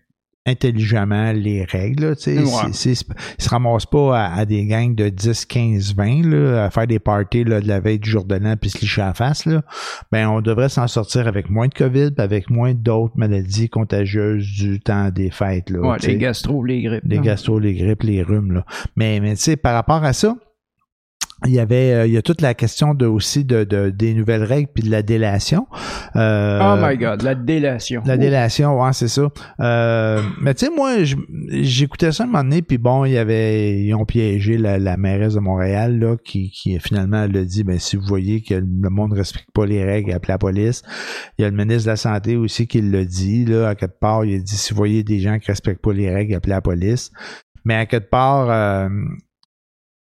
[0.48, 2.96] intelligemment les règles, tu sais, ils
[3.44, 6.98] se ramassent pas à, à des gangs de 10, 15, 20, là, à faire des
[6.98, 9.46] parties là, de la veille du jour de l'an puis se licher à la face,
[9.46, 9.62] là,
[10.12, 14.80] ben on devrait s'en sortir avec moins de COVID avec moins d'autres maladies contagieuses du
[14.80, 15.70] temps des fêtes.
[15.70, 17.04] Là, Ouais, les gastro, les grippes.
[17.06, 18.52] Les gastro, les grippes, les rhumes.
[18.52, 18.64] Là.
[18.96, 20.36] Mais, mais tu sais, par rapport à ça,
[21.46, 24.12] il y avait euh, il y a toute la question de aussi de, de- des
[24.14, 25.66] nouvelles règles puis de la délation.
[26.16, 28.02] Euh, Oh my God, la délation.
[28.04, 29.28] la délation, ouais, c'est ça.
[29.60, 30.96] Euh, mais tu sais, moi,
[31.50, 34.96] j'écoutais ça un moment donné, puis bon, il y avait, ils ont piégé la, la
[34.96, 38.54] mairesse de Montréal, là, qui, qui finalement elle a dit, ben si vous voyez que
[38.54, 40.82] le monde ne respecte pas les règles, appelez la police.
[41.38, 43.98] Il y a le ministre de la Santé aussi qui l'a dit, là, à quelque
[44.00, 46.50] part, il a dit, si vous voyez des gens qui respectent pas les règles, appelez
[46.54, 47.10] la police.
[47.64, 48.88] Mais à quelque part, euh,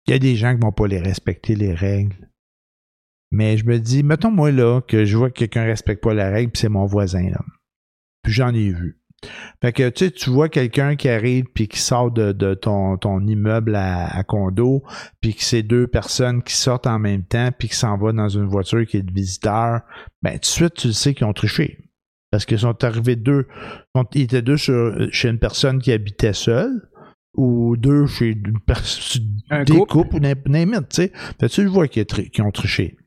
[0.07, 2.29] il y a des gens qui vont pas les respecter, les règles.
[3.31, 6.29] Mais je me dis, mettons moi là, que je vois que quelqu'un respecte pas la
[6.29, 7.41] règle, puis c'est mon voisin, là.
[8.23, 8.99] Puis j'en ai vu.
[9.61, 13.75] Fait que tu sais, tu vois quelqu'un qui arrive puis qui sort de, ton, immeuble
[13.75, 14.83] à, condo,
[15.21, 18.29] puis que c'est deux personnes qui sortent en même temps, puis qui s'en vont dans
[18.29, 19.81] une voiture qui est de visiteur,
[20.21, 21.79] ben tout de suite, tu le sais qu'ils ont triché.
[22.31, 23.47] Parce qu'ils sont arrivés deux.
[24.13, 26.89] Ils étaient deux sur- chez une personne qui habitait seule,
[27.37, 28.35] ou deux chez
[29.49, 29.91] Un des couple?
[29.91, 30.95] couples, ou n'im- n'importe, tu
[31.39, 31.49] sais.
[31.49, 32.05] Tu le vois qu'ils
[32.39, 32.97] ont triché?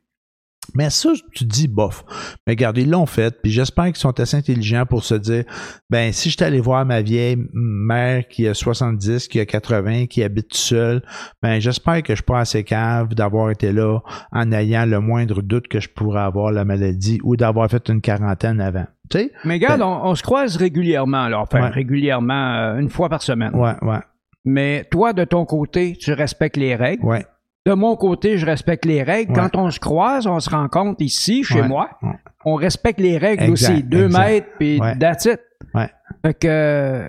[0.75, 2.05] Mais ça, tu te dis bof.
[2.47, 5.45] Mais regarde, ils l'ont fait, puis j'espère qu'ils sont assez intelligents pour se dire
[5.89, 10.23] ben si j'étais allé voir ma vieille mère qui a 70, qui a 80, qui
[10.23, 11.03] habite seule,
[11.43, 15.41] ben j'espère que je suis pas assez cave d'avoir été là en ayant le moindre
[15.41, 18.85] doute que je pourrais avoir la maladie ou d'avoir fait une quarantaine avant.
[19.09, 19.33] Tu sais?
[19.47, 21.41] Mais regarde, on, on se croise régulièrement, là.
[21.41, 21.69] Enfin, Ouais.
[21.71, 23.55] régulièrement, euh, une fois par semaine.
[23.55, 24.01] Ouais, ouais,
[24.49, 27.05] Mais toi, de ton côté, tu respectes les règles.
[27.05, 27.25] ouais.
[27.67, 29.33] De mon côté, je respecte les règles.
[29.33, 29.39] Ouais.
[29.53, 31.69] Quand on se croise, on se rencontre ici, chez Ouais.
[31.69, 31.91] moi.
[32.47, 33.83] On respecte les règles Exact, aussi.
[33.83, 34.19] Deux exact.
[34.27, 35.41] mètres, puis that's it.
[36.25, 37.09] Fait que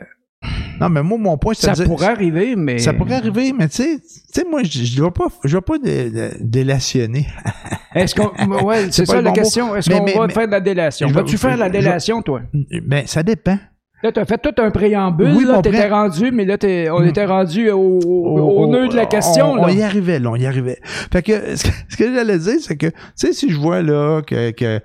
[0.81, 2.77] Non, mais moi, mon point, c'est ça de dire- pourrait arriver, mais...
[2.79, 6.29] Ça pourrait arriver, mais tu sais, moi, je je dois pas, je pas dé- dé-
[6.41, 7.27] délationner.
[7.95, 8.31] Est-ce qu'on...
[8.65, 9.75] Ouais, c'est ça la question.
[9.77, 11.07] Est-ce qu'on va mais- faire de la délation?
[11.07, 12.41] Vais- Vas-tu faire la je- délation, toi?
[12.85, 13.57] Ben, ça dépend.
[14.01, 17.25] Là, t'as fait tout un préambule, Oui, là, t'étais rendu, mais là, t'es- on était
[17.25, 19.63] rendu au, au, au nœud de la question, on, là.
[19.65, 20.79] on y arrivait, là, on y arrivait.
[21.11, 23.81] Fait que ce que, ce que j'allais dire, c'est que, tu sais, si je vois
[23.81, 24.79] là que, que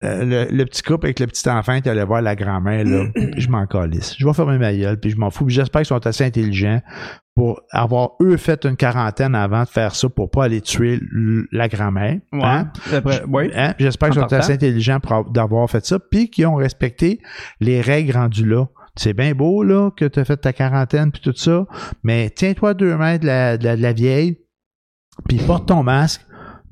[0.00, 3.06] le, le petit couple avec le petit enfant est allé voir la grand-mère, là,
[3.36, 4.14] je m'en calisse.
[4.18, 5.48] Je vais fermer ma gueule, puis je m'en fous.
[5.48, 6.80] J'espère qu'ils sont assez intelligents
[7.34, 11.00] pour avoir, eux, fait une quarantaine avant de faire ça pour pas aller tuer
[11.52, 12.18] la grand-mère.
[12.32, 12.40] Ouais.
[12.44, 12.70] hein?
[12.92, 13.50] Après, oui.
[13.54, 13.74] Hein?
[13.78, 17.20] J'espère qu'ils sont assez intelligents pour av- d'avoir fait ça, puis qu'ils ont respecté
[17.60, 18.66] les règles rendues là.
[18.96, 21.66] C'est bien beau, là, que tu as fait ta quarantaine puis tout ça,
[22.02, 24.38] mais tiens-toi deux mètres de la, de la, de la vieille,
[25.28, 26.20] puis porte ton masque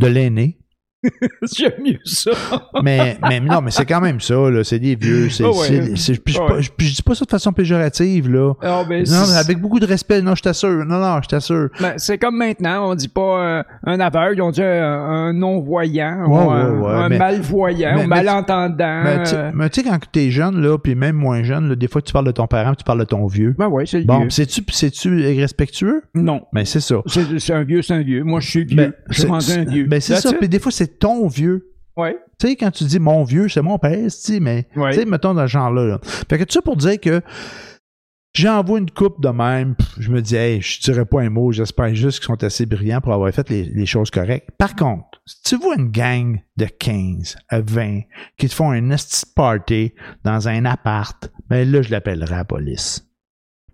[0.01, 0.59] de l'aîné.
[1.57, 2.31] J'aime mieux ça.
[2.83, 4.65] mais, mais non, mais c'est quand même ça, là.
[4.65, 5.29] C'est des vieux.
[5.31, 5.55] C'est, Ah ouais.
[5.67, 6.63] c'est- c'est- puis je, Ah ouais.
[6.63, 8.55] je- puis je dis pas ça de façon péjorative, là.
[8.63, 10.23] Ah, ben, Non, mais avec beaucoup de respect.
[10.23, 10.85] Non, je t'assure.
[10.85, 11.69] Non, non, je t'assure.
[11.81, 16.25] ben, c'est comme maintenant, on dit pas euh, un aveugle, on dit un, un non-voyant,
[16.27, 19.03] ou un, ouais, ouais, un mais- malvoyant, mais- ou mais- malentendant.
[19.05, 21.75] Mais tu euh, mais tu sais, quand t'es jeune, là, puis même moins jeune, là,
[21.77, 23.55] des fois, tu parles de ton parent, tu parles de ton vieux.
[23.59, 24.31] Ben ouais, c'est le Bon, vieux.
[24.31, 26.03] c'est-tu, c'est-tu respectueux?
[26.15, 26.43] Non.
[26.53, 26.97] Ben, c'est ça.
[27.07, 28.25] C'est un vieux, c'est un vieux.
[28.25, 28.77] Moi, je suis vieux.
[28.77, 29.85] Ben, je suis un vieux.
[29.87, 30.33] Ben, c'est ça.
[30.33, 31.73] Puis des fois, c'est ton vieux.
[31.97, 32.17] Ouais.
[32.39, 34.93] Tu sais, quand tu dis mon vieux, c'est mon père, tu mais, Ouais.
[34.93, 35.85] tu sais, mettons dans ce genre-là.
[35.87, 36.01] là.
[36.29, 37.23] Fait que tout ça pour dire que
[38.35, 41.95] j'envoie une coupe de même, je me dis, hey, je dirais pas un mot, j'espère
[41.95, 44.51] juste qu'ils sont assez brillants pour avoir fait les, les choses correctes.
[44.59, 48.03] Par contre, si tu vois une gang de 15 à 20
[48.37, 53.06] qui te font un de party dans un appart, ben là, je l'appellerai la police.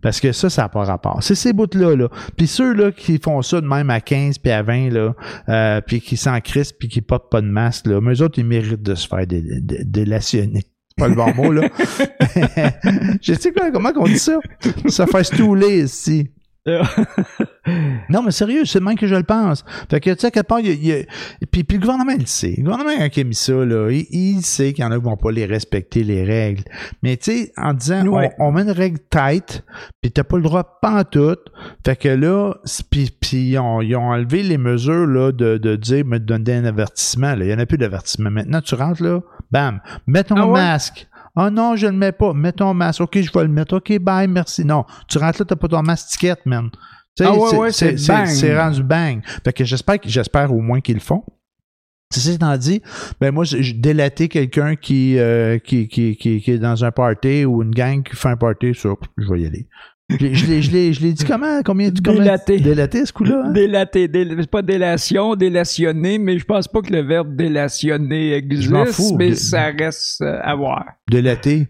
[0.02, 1.22] Parce que ça, ça n'a pas rapport.
[1.22, 2.08] C'est ces bouts-là, là.
[2.36, 5.14] Puis ceux-là qui font ça de même à 15 puis à 20, là,
[5.48, 8.38] euh, puis qui s'en crissent puis qui portent pas de masque, là, mais eux autres,
[8.38, 10.62] ils méritent de se faire dé- dé- délationner.
[10.88, 11.68] C'est pas le bon mot, là.
[13.22, 14.38] Je sais quoi, comment qu'on dit ça?
[14.88, 16.30] Ça fait stouler, ici.
[18.08, 19.64] Non, mais sérieux, c'est le même que je le pense.
[19.90, 21.06] Fait que, tu sais, à quelque part, il il
[21.50, 22.54] Puis, puis le gouvernement, il le sait.
[22.58, 24.96] Le gouvernement, quand il a mis ça, là, il, il sait qu'il y en a
[24.98, 26.64] qui vont pas les respecter, les règles.
[27.02, 28.30] Mais, tu sais, en disant, Ouais.
[28.38, 29.64] on, on met une règle tight,
[30.00, 31.36] puis t'as pas le droit pas en tout.
[31.86, 32.54] Fait que là,
[32.90, 36.54] puis, puis ils, ont, ils ont enlevé les mesures, là, de, de dire, me donner
[36.54, 37.44] un avertissement, là.
[37.44, 38.30] Il y en a plus d'avertissement.
[38.30, 40.52] Maintenant, tu rentres, là, bam, mets ton Ah ouais?
[40.60, 41.06] masque.
[41.34, 42.32] Ah non, je le mets pas.
[42.34, 43.00] Mets ton masque.
[43.00, 43.76] OK, je vais le mettre.
[43.76, 44.64] OK, bye, merci.
[44.64, 46.70] Non, tu rentres là, t'as pas ton masque ticket, man.
[47.16, 48.26] Tu sais, Ah ouais, c'est- ouais, c'est c'est bang.
[48.26, 49.22] c'est rendu bang.
[49.44, 51.24] Fait que j'espère j'espère au moins qu'ils le font.
[52.12, 52.82] Ceci étant dit,
[53.20, 56.90] ben moi, je je délaté quelqu'un qui, euh, qui, qui, qui, qui est dans un
[56.90, 59.66] party ou une gang qui fait un party, ça, je vais y aller.
[60.20, 61.60] Je l'ai- dit comment?
[61.64, 62.60] Combien combien- Délaté.
[62.60, 63.44] Délaté, ce coup-là?
[63.46, 63.50] hein?
[63.52, 68.70] Délaté, dél- c'est pas délation, délationner, mais je pense pas que le verbe délationner existe,
[68.70, 69.16] m'en fous.
[69.18, 70.84] mais Dé- ça reste à voir.
[71.10, 71.68] Délaté.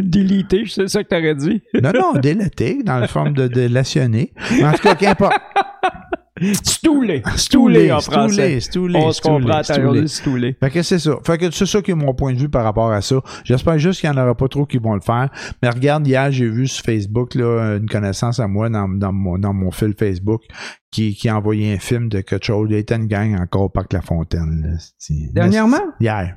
[0.00, 1.60] Délité, c'est ça que t'aurais dit?
[1.82, 4.32] Non, non, délaté, dans la forme de délationner.
[4.50, 5.34] Mais En tout cas, qu'importe.
[6.62, 7.22] Stoulé.
[7.36, 8.60] Stoulé en français.
[8.60, 10.56] Stoulé, On se comprend, t'as stoulé.
[10.60, 11.18] Fait que c'est ça.
[11.24, 13.16] Fait que c'est ça qui est mon point de vue par rapport à ça.
[13.44, 15.28] J'espère juste qu'il n'y en aura pas trop qui vont le faire.
[15.62, 19.38] Mais regarde, hier, j'ai vu sur Facebook là, une connaissance à moi dans, dans, mon,
[19.38, 20.42] dans mon fil Facebook
[20.90, 24.62] qui, qui a envoyé un film de a une gang encore au Parc La Fontaine.
[24.62, 25.14] là.
[25.32, 25.82] Dernièrement?
[26.00, 26.36] Hier.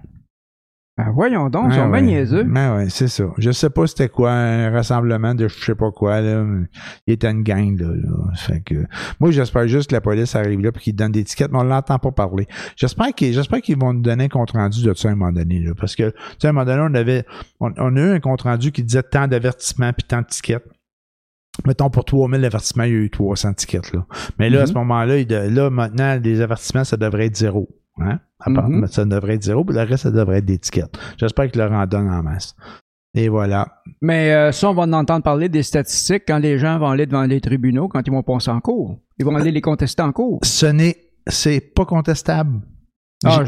[0.97, 2.43] Ben voyons donc, ils Ouais, sont bien ouais.
[2.45, 3.25] Ben ouais, c'est ça.
[3.37, 6.45] Je sais pas c'était quoi, un rassemblement de je sais pas quoi, là.
[7.05, 7.87] Il était une gang, là.
[7.87, 8.33] là.
[8.35, 8.75] Fait que,
[9.19, 11.63] moi, j'espère juste que la police arrive là et qu'ils donnent des tickets, mais on
[11.63, 12.47] l'entend pas parler.
[12.77, 15.59] J'espère qu'ils, j'espère qu'ils vont nous donner un compte-rendu de ça à un moment donné,
[15.59, 15.73] là.
[15.77, 17.25] Parce que, tu sais, à un moment donné, on avait,
[17.59, 20.63] on, on a eu un compte-rendu qui disait tant d'avertissements puis tant de tickets.
[21.65, 24.05] Mettons, pour 3000 avertissements, il y a eu 300 tickets, là.
[24.39, 24.77] Mais là, à ce Mhm.
[24.79, 25.17] moment-là,
[25.49, 27.67] là, maintenant, les avertissements, ça devrait être zéro.
[27.97, 28.19] Hein?
[28.45, 28.87] À part- Mhm.
[28.87, 30.89] Ça devrait être zéro, puis le reste, ça devrait être des tickets.
[31.17, 32.55] J'espère qu'ils leur en donnent en masse.
[33.17, 33.81] Et voilà.
[34.01, 37.05] Mais euh, ça, on va en entendre parler des statistiques quand les gens vont aller
[37.05, 38.97] devant les tribunaux, quand ils vont passer en cours.
[39.17, 40.39] Ils vont aller les contester en cours.
[40.43, 42.59] Ce n'est, c'est pas contestable.
[43.23, 43.43] Ah,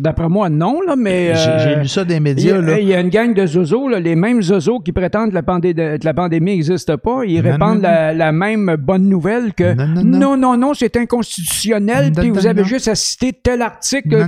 [0.00, 1.34] d'après moi, non, là, mais...
[1.34, 3.34] J'ai euh, j'ai lu ça des Il y, médias, a, il y a une gang
[3.34, 6.52] de zozos, là, les mêmes zozos qui prétendent que la, pandé- de- que la pandémie
[6.52, 7.20] n'existe pas.
[7.26, 12.12] Ils Non, répandent non, la, la même bonne nouvelle que Non, non, non, c'est inconstitutionnel.
[12.16, 14.26] Puis vous avez juste à citer tel article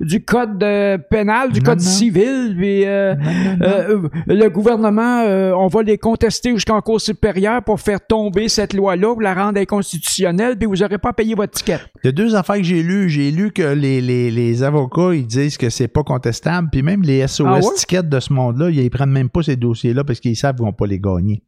[0.00, 2.54] du, code euh, pénal, du code civil.
[2.56, 3.14] Puis, euh,
[3.62, 5.24] euh, le gouvernement,
[5.58, 9.60] on va les contester jusqu'en cour supérieure pour faire tomber cette loi-là, pour la rendre
[9.60, 11.78] inconstitutionnelle, puis vous n'aurez pas à payer votre ticket.
[12.04, 13.08] Il y a deux affaires que j'ai lues.
[13.10, 16.68] J'ai lu que les, les, les avocats, ils disent que c'est pas contestable.
[16.70, 17.74] Puis même les SOS Ah ouais?
[17.76, 20.72] tickets de ce monde-là, ils prennent même pas ces dossiers-là parce qu'ils savent qu'ils vont
[20.72, 21.42] pas les gagner.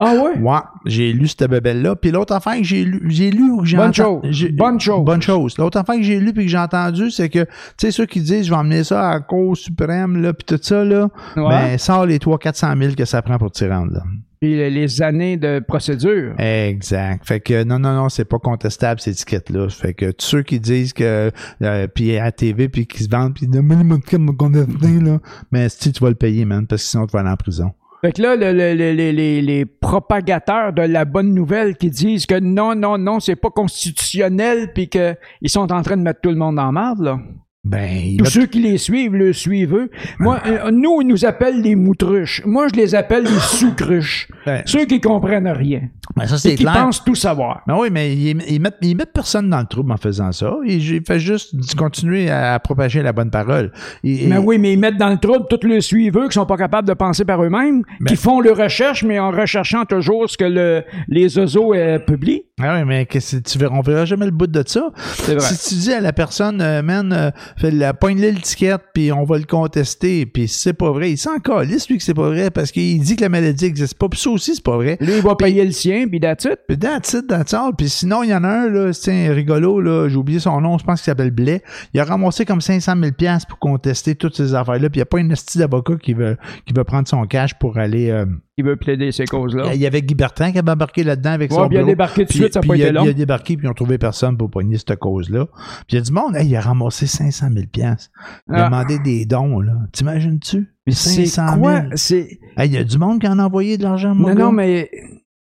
[0.00, 0.38] Ah ouais?
[0.38, 1.96] Ouais, j'ai lu cette bebelle-là.
[1.96, 4.50] Puis l'autre affaire que j'ai lu, j'ai lu ou que j'ai Bonne entendu- chose.
[4.52, 5.04] Bonne chose.
[5.04, 5.58] Bonne chose.
[5.58, 7.48] L'autre affaire que j'ai lu puis que j'ai entendu, c'est que, tu
[7.78, 10.58] sais, ceux qui disent, je vais emmener ça à la Cour suprême, là, puis tout
[10.62, 11.48] ça, là, Ouais.
[11.48, 14.02] ben, sort les 300-400 000 que ça prend pour t'y rendre, là.
[14.40, 16.34] Puis les- années de procédure.
[16.38, 17.26] Exact.
[17.26, 19.70] Fait que non, non, non, c'est pas contestable ces étiquettes-là.
[19.70, 21.30] Fait que tous ceux qui disent que
[21.62, 25.18] euh, puis à la TV puis qui se vendent puis de me contester, là,
[25.50, 27.72] mais si tu vas le payer, man, parce que sinon tu vas aller en prison.
[28.04, 31.88] Fait que là, le- le- le- les, les- les propagateurs de la bonne nouvelle qui
[31.88, 36.20] disent que non, non, non, c'est pas constitutionnel, puis qu'ils sont en train de mettre
[36.20, 37.18] tout le monde en marde, là.
[37.64, 39.90] Ben, Tous ceux qui les suivent, le suivent eux.
[40.18, 42.42] Moi, euh, nous, ils nous appellent les moutruches.
[42.44, 44.28] Moi, je les appelle les sous-cruches.
[44.44, 45.80] ben, Ceux qui comprennent rien.
[46.14, 47.62] ben, ça c'est qui pensent tout savoir.
[47.66, 50.54] Ben oui, mais ils, ils mettent, ils mettent personne dans le trouble en faisant ça.
[50.66, 53.72] Ils, ils font juste continuer à, propager la bonne parole.
[54.02, 56.44] Et- Mais et- oui, mais ils mettent dans le trouble tous les suiveux qui sont
[56.46, 60.28] pas capables de penser par eux-mêmes, Ben- qui font leurs recherches, mais en recherchant toujours
[60.28, 62.42] ce que le, les oiseaux euh, publient.
[62.62, 64.92] Ah oui, mais qu'est-ce que tu verras, on verra jamais le bout de ça.
[65.14, 65.40] C'est vrai.
[65.40, 69.38] Si tu dis à la personne, euh, man, fais la, pogne-le l'étiquette, puis on va
[69.38, 72.72] le contester, puis c'est pas vrai, il s'en calisse, lui, que c'est pas vrai, parce
[72.72, 74.96] qu'il dit que la maladie existe pas, puis ça aussi, c'est pas vrai.
[75.00, 76.58] Lui, il va payer le sien, puis that's it.
[76.68, 77.72] Puis that's it, that's all.
[77.76, 80.60] Puis sinon, il y en a un, là, c'est un rigolo, là, j'ai oublié son
[80.60, 81.62] nom, je pense qu'il s'appelle Blais.
[81.92, 85.02] Il a ramassé comme 500 000 piastres pour contester toutes ces affaires-là, puis il n'y
[85.02, 86.36] a pas une hostie d'avocat qui veut,
[86.66, 88.10] qui veut prendre son cash pour aller...
[88.10, 88.26] euh,
[88.56, 89.74] Il veut plaider ces causes-là.
[89.74, 91.84] Il y avait Guy Bertrand qui avait embarqué là-dedans avec Ouais, son puis il a
[91.84, 93.04] débarqué tout de Puis- suite, ça n'a puis pas il a- été long.
[93.04, 95.46] Il a débarqué, puis ils ont trouvé personne pour pogner cette cause-là.
[95.46, 98.10] Puis il y a du monde, hey, il a ramassé 500 000 piastres.
[98.48, 98.68] Il a Ah.
[98.68, 99.72] demandé des dons, là.
[99.92, 100.72] T'imagines-tu?
[100.86, 101.80] Mais c'est 500 quoi?
[101.80, 101.92] 000.
[101.96, 102.38] C'est...
[102.56, 104.44] Hey, il y a du monde qui en a envoyé de l'argent, mon Non, gars.
[104.44, 104.88] non, mais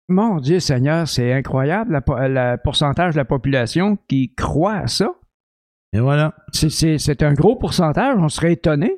[0.08, 5.14] mon Dieu Seigneur, c'est incroyable le pourcentage de la population qui croit à ça.
[5.92, 6.34] Et voilà.
[6.52, 8.92] C'est un gros pourcentage, on serait étonné.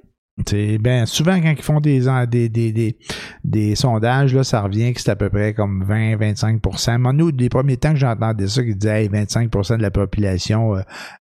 [0.47, 2.99] C'est ben souvent quand ils font des, des, des, des,
[3.43, 7.49] des sondages, là, ça revient que c'est à peu près comme 20-25% Moi, nous, des
[7.49, 10.80] premiers temps que j'entendais ça, qu'ils disaient hey, 25% de la population euh,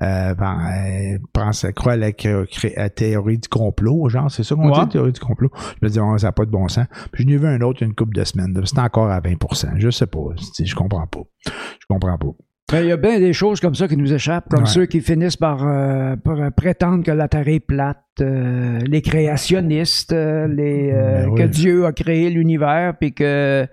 [0.04, 2.12] euh, ben, euh, pense, croit à la,
[2.78, 4.74] à théorie du complot, genre, c'est ça qu'on Ouais.
[4.74, 5.50] dit, la théorie du complot?
[5.82, 6.86] Je me dis, oh, ça n'a pas de bon sens.
[7.12, 8.56] Puis je n'ai vu un autre une couple de semaines.
[8.64, 10.20] C'était encore à 20% Je sais pas.
[10.64, 11.22] Je comprends pas.
[11.46, 12.28] Je comprends pas.
[12.72, 14.66] Ben, Il y a bien des choses comme ça qui nous échappent, comme Ouais.
[14.70, 19.02] ceux qui finissent par, euh, par, euh, prétendre que la Terre est plate, euh, les
[19.02, 21.42] créationnistes, euh, les, euh, Ben oui.
[21.42, 23.66] que Dieu a créé l'univers, puis que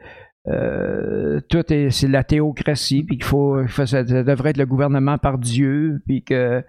[0.48, 5.38] euh, tout est c'est la théocratie, puis qu'il faut, ça, devrait être le gouvernement par
[5.38, 6.62] Dieu, puis que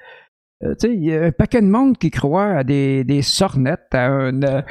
[0.63, 3.21] euh, tu sais, il y a un paquet de monde qui croit à des, des
[3.21, 4.41] sornettes, à un...
[4.41, 4.61] euh,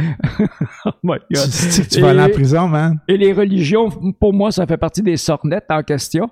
[0.84, 1.50] oh my Tu, God.
[1.82, 2.98] tu- tu vas aller en prison, man.
[3.06, 6.28] et les religions, pour moi, ça fait partie des sornettes en question.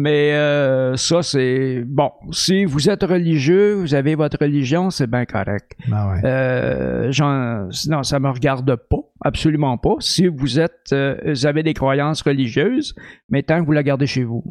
[0.00, 2.10] Mais euh, ça, c'est bon.
[2.30, 5.72] Si vous êtes religieux, vous avez votre religion, c'est bien correct.
[5.88, 6.20] Ben ouais.
[6.24, 9.94] Euh, j'en- non, ça me regarde pas, absolument pas.
[10.00, 12.94] Si vous êtes, euh, vous avez des croyances religieuses,
[13.28, 14.42] mais tant que vous la gardez chez vous.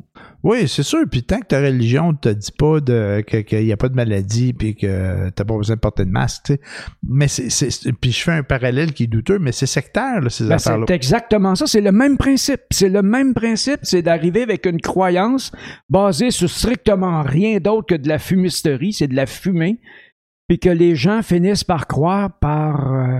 [0.43, 1.03] Oui, c'est sûr.
[1.09, 2.79] Puis tant que ta religion ne te dit pas
[3.23, 6.11] qu'il n'y a pas de maladie puis que tu n'as pas besoin de porter de
[6.11, 6.59] masque, tu sais.
[7.07, 10.29] Mais c'est, c'est- Puis je fais un parallèle qui est douteux, mais c'est sectaire, là,
[10.29, 10.85] ces Ben, affaires-là.
[10.87, 11.65] c'est exactement ça.
[11.67, 12.61] C'est le même principe.
[12.71, 13.79] C'est le même principe.
[13.83, 15.51] C'est d'arriver avec une croyance
[15.89, 18.93] basée sur strictement rien d'autre que de la fumisterie.
[18.93, 19.79] C'est de la fumée.
[20.49, 22.93] Puis que les gens finissent par croire par.
[22.93, 23.19] euh,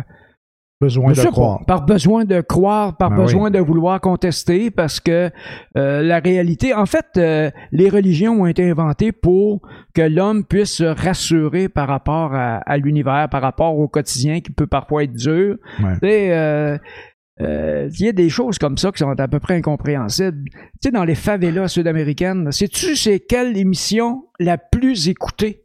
[0.80, 1.66] Besoin de croire.
[1.66, 5.32] par besoin de croire, par Ben besoin de vouloir contester, parce que
[5.76, 9.62] euh, la réalité, en fait, euh, les religions ont été inventées pour
[9.96, 14.52] que l'homme puisse se rassurer par rapport à, à l'univers, par rapport au quotidien qui
[14.52, 15.58] peut parfois être dur.
[15.84, 15.94] Ouais.
[15.94, 19.56] Tu sais, euh, il y a des choses comme ça qui sont à peu près
[19.56, 20.44] incompréhensibles.
[20.52, 25.64] Tu sais, dans les favelas sud-américaines, sais-tu c'est quelle émission la plus écoutée?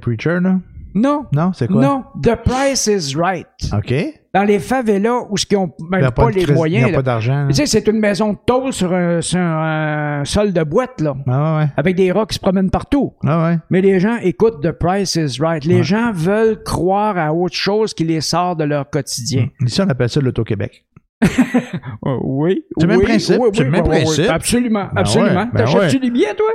[0.00, 0.58] Preacher, là?
[0.94, 1.80] Non, Non, c'est quoi?
[1.82, 3.46] non, The Price is Right.
[3.72, 3.94] OK.
[4.34, 6.82] Dans les favelas où ils ont Il même pas, les moyens.
[6.82, 6.98] Il n'y a là.
[6.98, 7.46] pas d'argent.
[7.48, 11.14] Tu sais, c'est une maison de tôle sur un, sur un sol de boîte, là,
[11.28, 11.66] Ah ouais.
[11.76, 13.12] avec des rats qui se promènent partout.
[13.26, 13.58] Ah ouais.
[13.68, 15.66] Mais les gens écoutent The Price is Right.
[15.66, 15.82] Les Ouais.
[15.82, 19.48] gens veulent croire à autre chose qui les sort de leur quotidien.
[19.66, 20.86] Ici, on appelle ça l'Auto-Québec.
[21.22, 21.26] Euh,
[22.24, 22.64] oui.
[22.78, 24.30] C'est le même principe, oui, c'est le même principe.
[24.30, 25.46] Absolument, Ben absolument.
[25.52, 26.50] ben T'achètes-tu des billets, toi?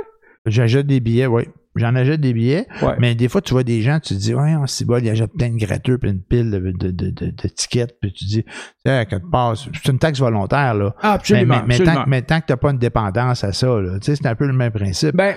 [0.46, 1.44] J'achète des billets, oui.
[1.78, 2.66] J'en achète des billets.
[2.82, 2.94] Ouais.
[2.98, 5.32] Mais des fois, tu vois des gens, tu te dis, ouais, c'est bon, il achète
[5.32, 8.42] plein de gratteux, puis une pile de, de, de, de, de tickets, puis tu dis,
[8.44, 8.50] tu
[8.84, 10.94] sais, quelque part, c'est une taxe volontaire, là.
[11.00, 12.04] Ah, absolument, mais, mais, absolument.
[12.04, 14.26] tant, mais tant que tu n'as pas une dépendance à ça, là, tu sais, c'est
[14.26, 15.14] un peu le même principe.
[15.14, 15.34] Ben,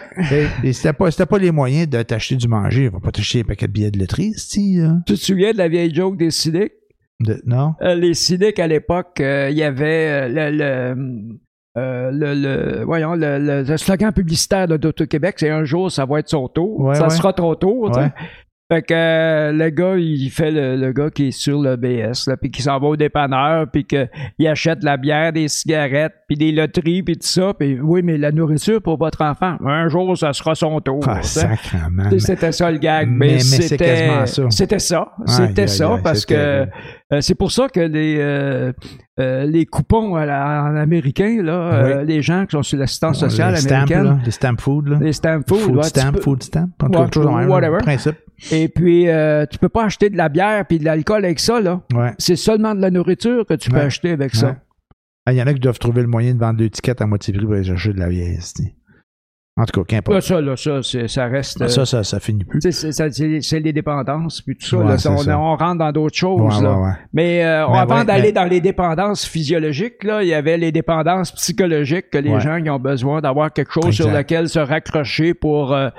[0.63, 3.67] Et, si pas, pas les moyens de t'acheter du manger, va pas t'acheter un paquet
[3.67, 6.73] de billets de loterie, si, tu te souviens de la vieille joke des cyniques?
[7.19, 7.75] De- non?
[7.83, 10.57] Euh, les cyniques, à l'époque, euh, il y avait euh, le...
[10.57, 11.39] le
[11.77, 16.19] euh, le, le- voyons, le, le- slogan publicitaire de d'Auto-Québec, c'est un jour, ça va
[16.19, 16.79] être son tour.
[16.81, 17.09] Ouais, ça ouais.
[17.09, 17.89] sera trop tôt.
[17.89, 18.09] Ouais.
[18.71, 22.27] Fait que euh, le gars, il fait le, le gars qui est sur le BS,
[22.29, 26.37] là, puis qui s'en va au dépanneur, puis qu'il achète la bière, des cigarettes, puis
[26.37, 27.53] des loteries, puis tout ça.
[27.53, 31.01] Puis oui, mais la nourriture pour votre enfant, un jour, ça sera son tour.
[31.05, 33.09] Ah, C'était ça le gag.
[33.09, 34.43] Mais- Mais, mais c'est c'était quasiment ça.
[34.49, 35.11] C'était ça.
[35.25, 36.65] C'était ça aïe, parce que
[37.19, 38.71] c'est pour ça que les, euh,
[39.19, 43.19] euh, les coupons à la- en américain, là, euh, les gens qui sont sur l'assistance
[43.19, 44.97] sociale les américaine, là, les stamp food, là.
[45.01, 46.69] les stamp food, food ouais, stamp, peux- food stamp.
[46.81, 47.79] En tout Ouais, cas, whatever.
[47.79, 48.15] principe.
[48.51, 51.59] et puis euh, tu peux pas acheter de la bière puis de l'alcool avec ça
[51.59, 51.81] là.
[51.93, 52.13] Ouais.
[52.17, 53.83] C'est seulement de la nourriture que tu peux Ouais.
[53.83, 54.39] acheter avec Ouais.
[54.39, 54.55] ça.
[55.25, 57.05] Ah, Il y en a qui doivent trouver le moyen de vendre deux tickets à
[57.05, 58.39] moitié prix pour aller chercher de la vieille.
[59.61, 60.21] En tout cas, Là, qu'importe.
[60.21, 61.61] ça, là, ça, c'est- ça reste.
[61.61, 62.59] euh, Ça, ça, ça finit plus.
[62.71, 64.77] c'est, les dépendances, puis tout ça.
[64.77, 65.37] Ouais, là, c'est on, ça.
[65.39, 66.63] on rentre dans d'autres Ouais, choses.
[66.63, 66.73] là.
[66.73, 66.91] ouais, ouais.
[67.13, 70.71] Mais euh, Mais avant d'aller mais- dans les dépendances physiologiques, là, il y avait les
[70.71, 75.33] dépendances psychologiques que les gens qui ont besoin d'avoir quelque chose sur lequel se raccrocher
[75.33, 75.89] pour, euh,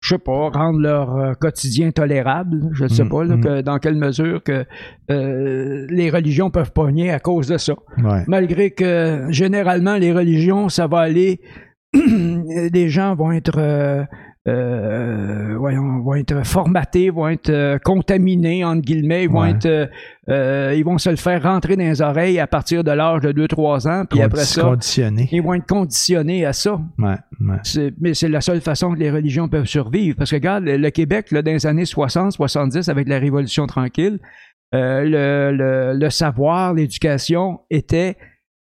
[0.00, 2.68] je sais pas, rendre leur euh, quotidien tolérable.
[2.72, 3.40] Je ne sais Mm, pas là, mm.
[3.40, 4.64] que- dans quelle mesure que
[5.10, 7.74] euh, les religions peuvent pogner à cause de ça.
[7.98, 8.22] Ouais.
[8.26, 11.40] Malgré que généralement les religions, ça va aller
[12.72, 14.04] les gens vont être, euh,
[14.48, 19.50] euh, voyons, vont être formatés, vont être euh, contaminés entre guillemets, ils vont Ouais.
[19.50, 19.90] être,
[20.28, 23.32] euh, ils vont se le faire rentrer dans les oreilles à partir de l'âge de
[23.32, 24.62] 2-3 ans, puis après ça,
[25.32, 26.80] ils vont être conditionnés à ça.
[26.98, 27.56] Ouais, ouais.
[27.64, 30.16] C'est- mais c'est la seule façon que les religions peuvent survivre.
[30.16, 34.18] Parce que regarde, le, Québec, là, dans les années 60-70, avec la Révolution tranquille,
[34.72, 38.16] le, le- le savoir, l'éducation était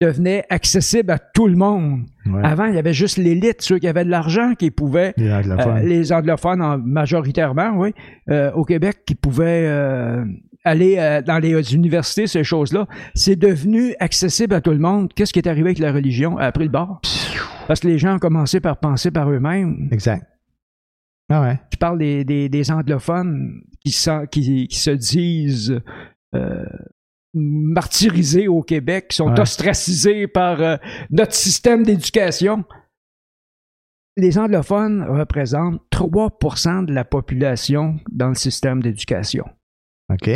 [0.02, 2.02] devenait accessible à tout le monde.
[2.26, 2.42] ouais.
[2.44, 5.38] Avant, il y avait juste l'élite, ceux qui avaient de l'argent, qui pouvaient, Les euh,
[5.40, 5.80] anglophones.
[5.86, 7.94] les anglophones en- majoritairement, oui,
[8.30, 10.26] euh, au Québec, qui pouvaient euh,
[10.66, 12.88] aller euh, dans les universités, ces choses-là.
[13.16, 15.14] C'est devenu accessible à tout le monde.
[15.14, 16.40] Qu'est-ce qui est arrivé avec la religion?
[16.40, 17.00] Elle a pris le bord.
[17.68, 19.88] Parce que les gens ont commencé par penser par eux-mêmes.
[19.92, 20.26] Exact.
[21.30, 21.60] Ah ouais.
[21.72, 23.96] Tu parles des, des, des anglophones qui,
[24.32, 25.80] qui, qui se disent
[26.36, 26.66] euh,
[27.34, 29.40] martyrisés au Québec, qui sont Ouais.
[29.40, 30.78] ostracisés par euh,
[31.10, 32.64] notre système d'éducation.
[34.18, 39.46] Les anglophones représentent 3% de la population dans le système d'éducation.
[40.12, 40.30] OK.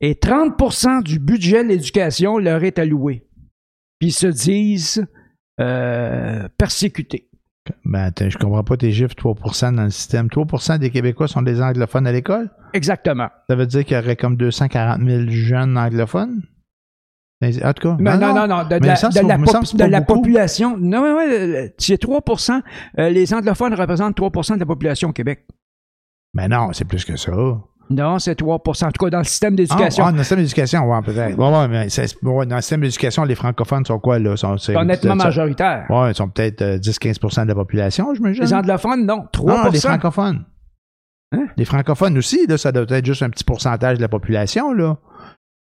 [0.00, 3.26] Et 30% du budget de l'éducation leur est alloué.
[3.98, 5.06] Puis ils se disent
[5.60, 7.30] euh, persécutés.
[7.84, 10.26] Ben, je comprends pas tes chiffres, 3% dans le système.
[10.26, 12.50] 3% des Québécois sont des anglophones à l'école?
[12.72, 13.28] Exactement.
[13.48, 16.42] Ça veut dire qu'il y aurait comme 240 000 jeunes anglophones?
[17.42, 20.76] En tout cas, Non, non, non, non, de, Mais la, de la de population.
[20.78, 22.62] Non, ouais, ouais, c'est 3%
[22.98, 25.44] euh, Les anglophones représentent 3% de la population au Québec.
[26.34, 27.32] Mais non, c'est plus que ça.
[27.90, 30.04] Non, c'est 3% En tout cas, dans le système Ah, d'éducation.
[30.06, 31.38] ah, dans le système d'éducation, ouais, peut-être.
[31.38, 31.86] Ouais, mais
[32.30, 34.36] ouais, dans le système d'éducation, les francophones sont quoi, là?
[34.36, 35.86] Sont, c'est- honnêtement c'est- majoritaire.
[35.90, 39.26] Ouais, ils sont peut-être euh, 10-15% de la population, je me Les anglophones, non.
[39.32, 40.44] 3 Non, les francophones.
[41.34, 41.46] Hein?
[41.56, 44.96] Les francophones aussi, là, ça doit être juste un petit pourcentage de la population, là.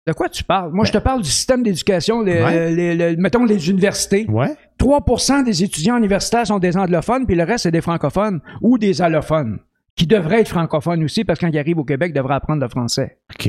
[0.06, 0.70] De quoi tu parles?
[0.72, 2.70] Moi, je te parle du système d'éducation, les- Ouais.
[2.74, 4.26] les- les- mettons les universités.
[4.28, 4.54] Ouais.
[4.78, 9.00] 3% des étudiants universitaires sont des anglophones, puis le reste, c'est des francophones ou des
[9.00, 9.58] allophones,
[9.96, 12.62] qui devraient être francophones aussi, parce que quand ils arrivent au Québec, ils devraient apprendre
[12.62, 13.18] le français.
[13.34, 13.48] OK.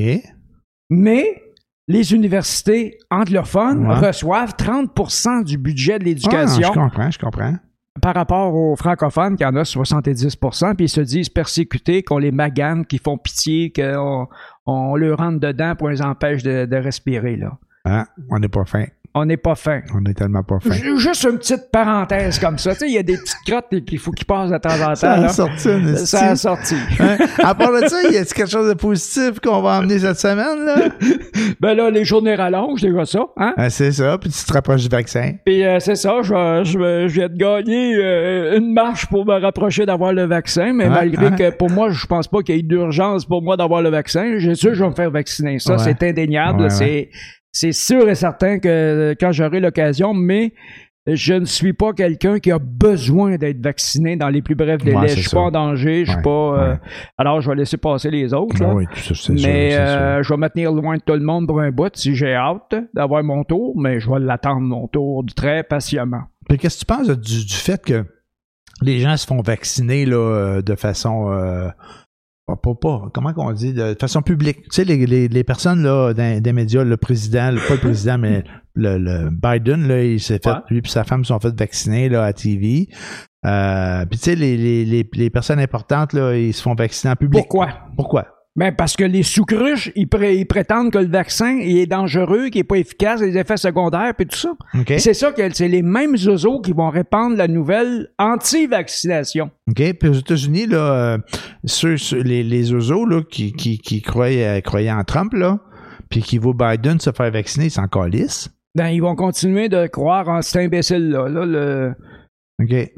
[0.89, 1.41] Mais
[1.87, 3.95] les universités anglophones Ouais.
[3.95, 7.53] reçoivent 30% du budget de Ah, l'éducation je comprends, je comprends.
[8.01, 12.31] par rapport aux francophones qui en ont 70% puis ils se disent persécutés, qu'on les
[12.31, 14.27] magane, qu'ils font pitié, qu'on
[14.65, 17.35] on leur rentre dedans pour les empêche de, de respirer.
[17.37, 17.57] Là.
[17.85, 18.05] Hein?
[18.29, 18.85] On n'est pas fin.
[19.17, 19.79] On n'est pas fin.
[19.95, 20.71] On est tellement pas fin.
[20.73, 22.73] Ju- Juste une petite parenthèse comme ça.
[22.73, 24.87] Tu sais, il y a des petites crottes qu'il faut qu'ils passent de temps en
[24.89, 24.95] temps.
[24.95, 25.29] Ça a là.
[25.29, 26.75] sorti une Ça a sorti.
[26.99, 27.17] Hein?
[27.39, 30.65] À part de ça, y a quelque chose de positif qu'on va emmener cette semaine,
[30.65, 30.75] là?
[31.61, 33.25] ben là, les journées rallongent, déjà ça.
[33.37, 33.53] Hein?
[33.55, 35.33] Ah, c'est ça, puis tu te rapproches du vaccin.
[35.45, 39.25] Puis euh, c'est ça, je, vais- je, je viens de gagner euh, une marche pour
[39.25, 42.59] me rapprocher d'avoir le vaccin, mais malgré que pour moi, je pense pas qu'il y
[42.59, 44.35] ait d'urgence pour moi d'avoir le vaccin.
[44.39, 45.59] J'ai sûr que je vais me faire vacciner.
[45.59, 45.79] Ça, Ouais.
[45.79, 46.63] c'est indéniable.
[46.63, 47.09] Ouais, c'est,
[47.57, 50.53] c'est sûr et certain que euh, quand j'aurai l'occasion, mais
[51.07, 54.97] je ne suis pas quelqu'un qui a besoin d'être vacciné dans les plus brefs délais.
[54.97, 55.37] Ouais, je suis ça.
[55.37, 56.29] pas en danger, je suis Ouais, pas.
[56.29, 56.79] euh, ouais.
[57.17, 58.59] alors, je vais laisser passer les autres.
[58.61, 58.73] là.
[58.73, 60.23] Oui, tout ça, c'est sûr, Mais c'est euh, sûr.
[60.23, 62.75] je vais me tenir loin de tout le monde pour un bout si j'ai hâte
[62.93, 66.23] d'avoir mon tour, mais je vais l'attendre mon tour très patiemment.
[66.49, 68.03] Puis qu'est-ce que tu penses du, du fait que
[68.81, 71.69] les gens se font vacciner là, de façon euh,
[72.47, 73.73] pas, pas, pas- comment qu'on dit?
[73.73, 74.63] De façon publique.
[74.63, 77.79] Tu sais, les, les, les personnes là, dans- des médias, le président, le- pas le
[77.79, 78.43] président, mais
[78.75, 80.55] le, le Biden, là, il s'est fait, Ouais.
[80.69, 82.87] lui et sa femme se sont fait vacciner là, à TV.
[83.45, 87.11] Euh, puis tu sais, les, les, les, les personnes importantes, là, ils se font vacciner
[87.13, 87.41] en public.
[87.41, 87.69] Pourquoi?
[87.95, 88.27] Pourquoi?
[88.57, 92.47] Ben parce que les sous-cruches, ils, pré- ils prétendent que le vaccin il est dangereux,
[92.47, 94.53] qu'il est pas efficace, les effets secondaires, puis tout ça.
[94.97, 99.51] C'est ça que c'est les mêmes oiseaux qui vont répandre la nouvelle anti-vaccination.
[99.69, 99.93] OK.
[99.99, 101.17] Puis aux États-Unis, là, euh,
[101.65, 105.59] ceux, ceux- les, les oiseaux là, qui, qui, qui croyaient, croyaient en Trump, là,
[106.09, 108.49] puis qui voient Biden se faire vacciner, ils s'en calissent.
[108.75, 111.93] Ben, ils vont continuer de croire en cet imbécile-là, là, le,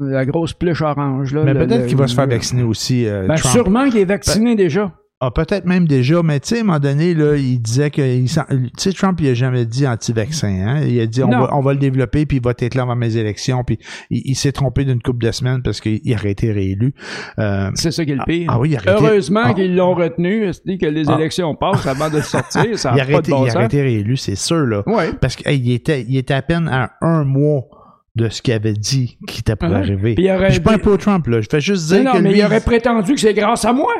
[0.00, 1.34] la grosse pluche orange.
[1.34, 3.54] Là, Mais peut-être qu'il va se faire vacciner aussi, euh, Ben, Trump.
[3.54, 4.92] sûrement qu'il est vacciné déjà.
[5.20, 8.20] Ah, peut-être même déjà, mais tu sais, à un moment donné, là, il disait que.
[8.20, 8.28] Tu
[8.78, 10.46] sais, Trump, il a jamais dit anti-vaccin.
[10.48, 10.80] Hein?
[10.86, 12.94] Il a dit on va, on va le développer, puis il va être là avant
[12.94, 13.64] mes élections.
[13.64, 16.94] Puis il, il s'est trompé d'une couple de semaines parce qu'il il aurait été réélu.
[17.40, 18.48] Euh, C'est ça qui est le pire.
[18.52, 19.54] ah oui, il Heureusement Ah.
[19.54, 21.16] qu'ils l'ont retenu, c'est que les Ah.
[21.18, 23.50] élections passent avant de sortir, ça il n'a aurait pas été, de bon il aurait
[23.50, 23.64] sens.
[23.64, 24.84] été réélu, c'est sûr, là.
[24.86, 25.10] Ouais.
[25.20, 27.62] Parce qu'il était, il était à peine à un mois
[28.14, 29.74] de ce qu'il avait dit qui était pour Mhm.
[29.74, 30.14] arriver.
[30.14, 31.40] Puis il aurait Puis je suis pas un pro Trump, là.
[31.40, 32.38] Je fais juste dire non, que mais lui.
[32.38, 33.92] il aurait prétendu que c'est grâce à moi.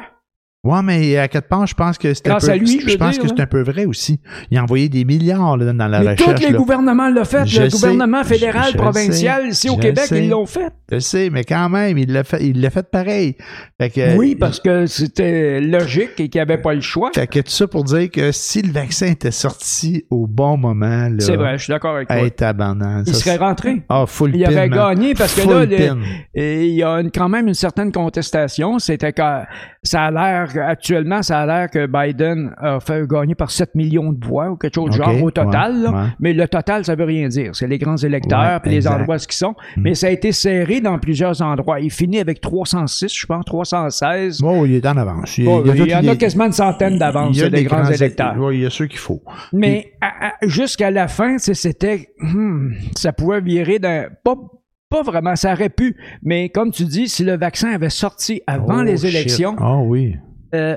[0.69, 3.13] Ouais, mais à quatre part, je pense que c'est un peu, à lui, je pense
[3.15, 3.45] dire, que c'est là.
[3.45, 4.21] un peu vrai aussi.
[4.51, 6.43] Il a envoyé des milliards là, dans la Mais tous recherche.
[6.43, 6.59] les là.
[6.59, 7.47] gouvernements l'ont fait.
[7.47, 10.25] Je le sais, gouvernement fédéral, je provincial, ici au Québec, sais.
[10.25, 10.71] ils l'ont fait.
[10.93, 13.37] Je sais, mais quand même, il l'a fait, il l'a fait pareil.
[13.81, 17.11] Fait que, oui, parce que c'était logique et qu'il n'y avait pas le choix.
[17.15, 21.09] Fait que tout ça pour dire que si le vaccin était sorti au bon moment.
[21.19, 22.17] C'est vrai, je suis d'accord avec toi.
[22.19, 23.83] Hey, il ça, serait rentré.
[23.89, 24.71] Ah, full Il pin, man.
[24.71, 25.99] gagné parce que là, le- pin.
[26.35, 28.79] Et il y a une- quand même une certaine contestation.
[28.79, 29.23] C'était que
[29.83, 34.13] ça a l'air, actuellement, ça a l'air que Biden a fait gagner par 7 millions
[34.13, 35.73] de voix ou quelque chose du Ok, genre au total.
[35.77, 35.91] ouais, là.
[35.91, 36.09] ouais.
[36.21, 37.51] Mais le total, ça veut rien dire.
[37.55, 39.55] C'est les grands électeurs puis les endroits ce qu'ils sont.
[39.77, 39.83] Mm.
[39.83, 41.81] Mais ça a été serré dans plusieurs endroits.
[41.81, 44.41] Il finit avec 306, je pense, 316.
[44.41, 45.39] Bon, il est en avance.
[45.39, 47.39] Il, Bon, il y a il y tout- en a quasiment une centaine d'avance, il
[47.39, 48.35] y a c'est des grands grands électeurs.
[48.39, 49.23] Oui, il y a ceux qu'il faut.
[49.53, 49.93] Mais
[50.43, 52.09] jusqu'à la fin, c'était.
[52.21, 54.07] hmm, ça pouvait virer d'un.
[54.25, 54.35] Pas,
[54.91, 55.97] pas vraiment, ça aurait pu.
[56.23, 60.17] Mais comme tu dis, si le vaccin avait sorti avant Oh, les élections, Ah oui.
[60.55, 60.77] Euh,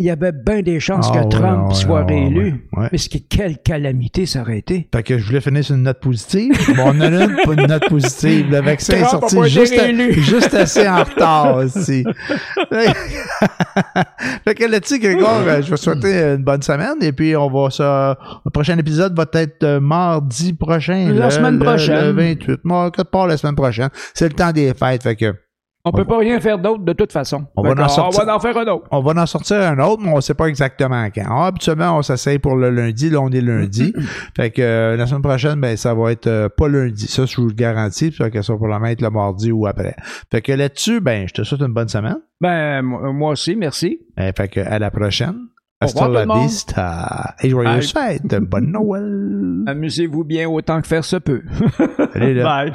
[0.00, 2.68] il y avait bien des chances Ah, que ouais, Trump ouais, soit ouais, réélu.
[2.72, 2.88] ouais, ouais.
[2.90, 4.88] Mais ce qui, quelle calamité ça aurait été.
[4.92, 6.52] Fait que je voulais finir sur une note positive.
[6.76, 8.50] Bon, on a une, une note positive.
[8.50, 10.12] Le vaccin est Trump sorti pas juste, à- réélu.
[10.20, 12.04] juste assez en retard aussi.
[14.44, 17.70] fait que là-dessus, Grégoire, euh, je vais souhaiter une bonne semaine et puis on va
[17.70, 18.18] ça.
[18.44, 21.12] Le prochain épisode va être euh, mardi prochain.
[21.12, 22.04] La le- semaine le- prochaine.
[22.06, 22.60] Le 28.
[22.64, 23.90] Moi, quelque part la semaine prochaine.
[24.12, 25.02] C'est le temps des fêtes.
[25.02, 25.34] Fait que
[25.86, 27.44] On peut pas rien faire d'autre de toute façon.
[27.56, 28.88] On va en on va en faire un autre.
[28.90, 31.26] on va en sortir un autre, mais on sait pas exactement quand.
[31.28, 33.10] Ah, habituellement, on s'essaye pour le lundi.
[33.10, 33.92] Là, on est lundi.
[34.36, 37.06] fait que euh, la semaine prochaine, ben, ça va être euh, pas lundi.
[37.06, 38.10] Ça, je vous le garantis.
[38.12, 39.94] Fait que ça va probablement être le mardi ou après.
[40.30, 42.16] Fait que là-dessus, ben, je te souhaite une bonne semaine.
[42.40, 43.98] Ben, moi moi aussi, merci.
[44.18, 45.36] Euh, fait que à la prochaine.
[45.82, 47.34] Hasta la vista.
[47.42, 48.34] Et joyeuses fêtes.
[48.36, 49.64] Bonne Noël.
[49.66, 51.42] Amusez-vous bien autant que faire se peut.
[52.14, 52.44] Allez, là.
[52.70, 52.72] Bye.